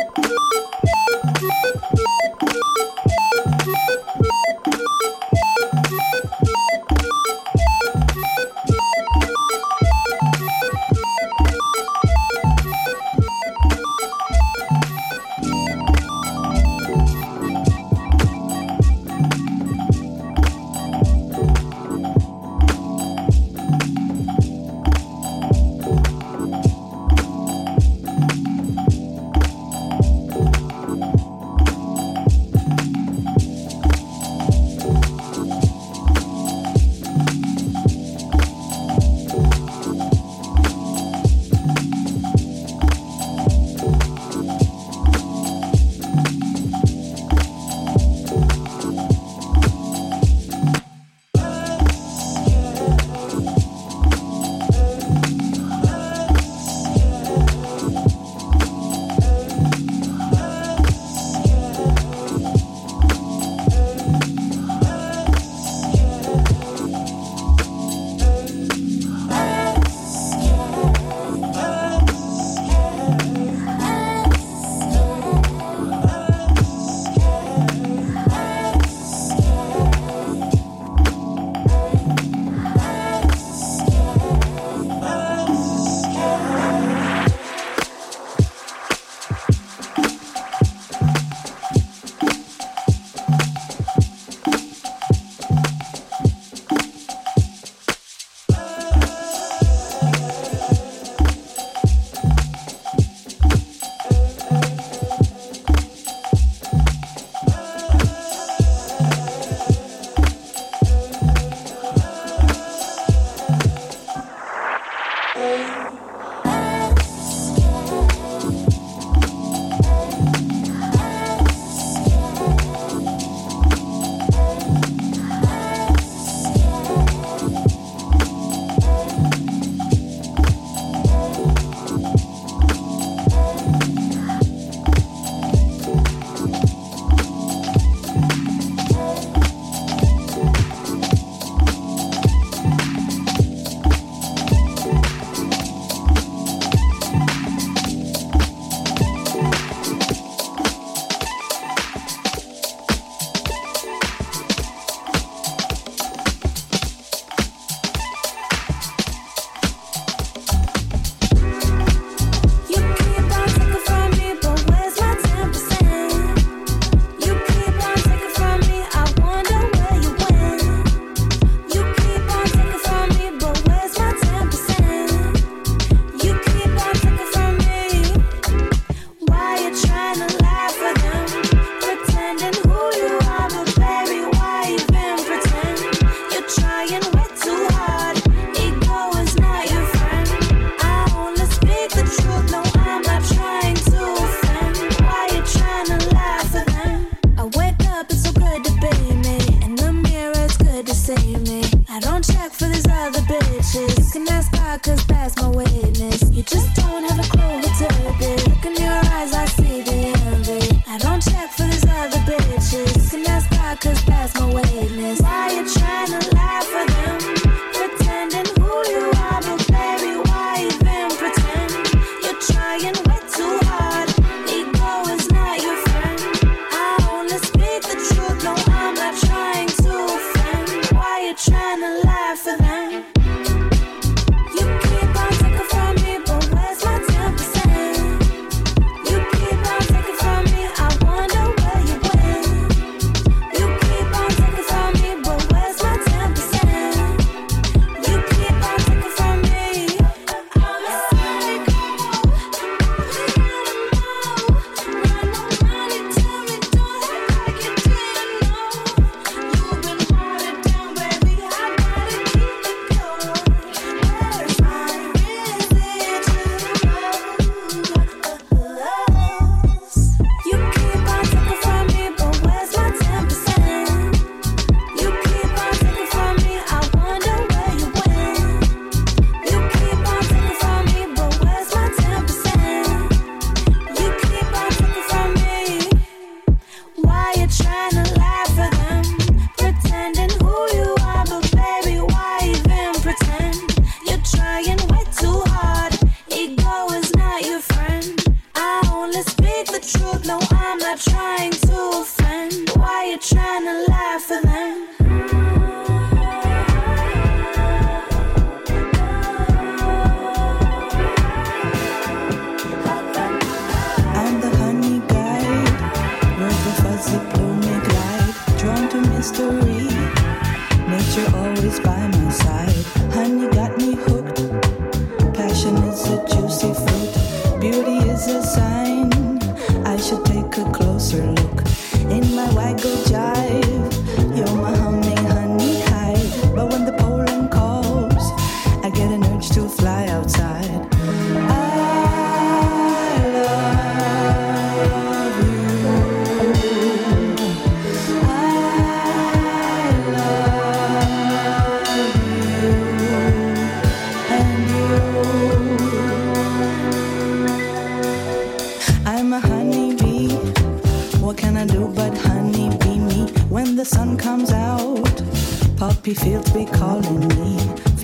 in 332.09 332.35
my 332.35 332.47
white 332.53 332.96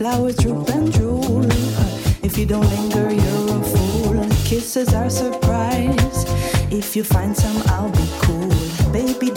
flowers 0.03 0.35
droop 0.35 0.67
and 0.67 0.91
drool. 0.91 1.45
If 2.21 2.37
you 2.37 2.45
don't 2.45 2.67
linger, 2.75 3.09
you're 3.13 3.57
a 3.57 3.63
fool. 3.63 4.27
Kisses 4.43 4.93
are 4.93 5.09
surprise. 5.09 6.25
If 6.69 6.93
you 6.97 7.05
find 7.05 7.33
some, 7.33 7.55
I'll 7.67 7.89
be 7.89 8.09
cool. 8.23 8.91
Baby, 8.91 9.31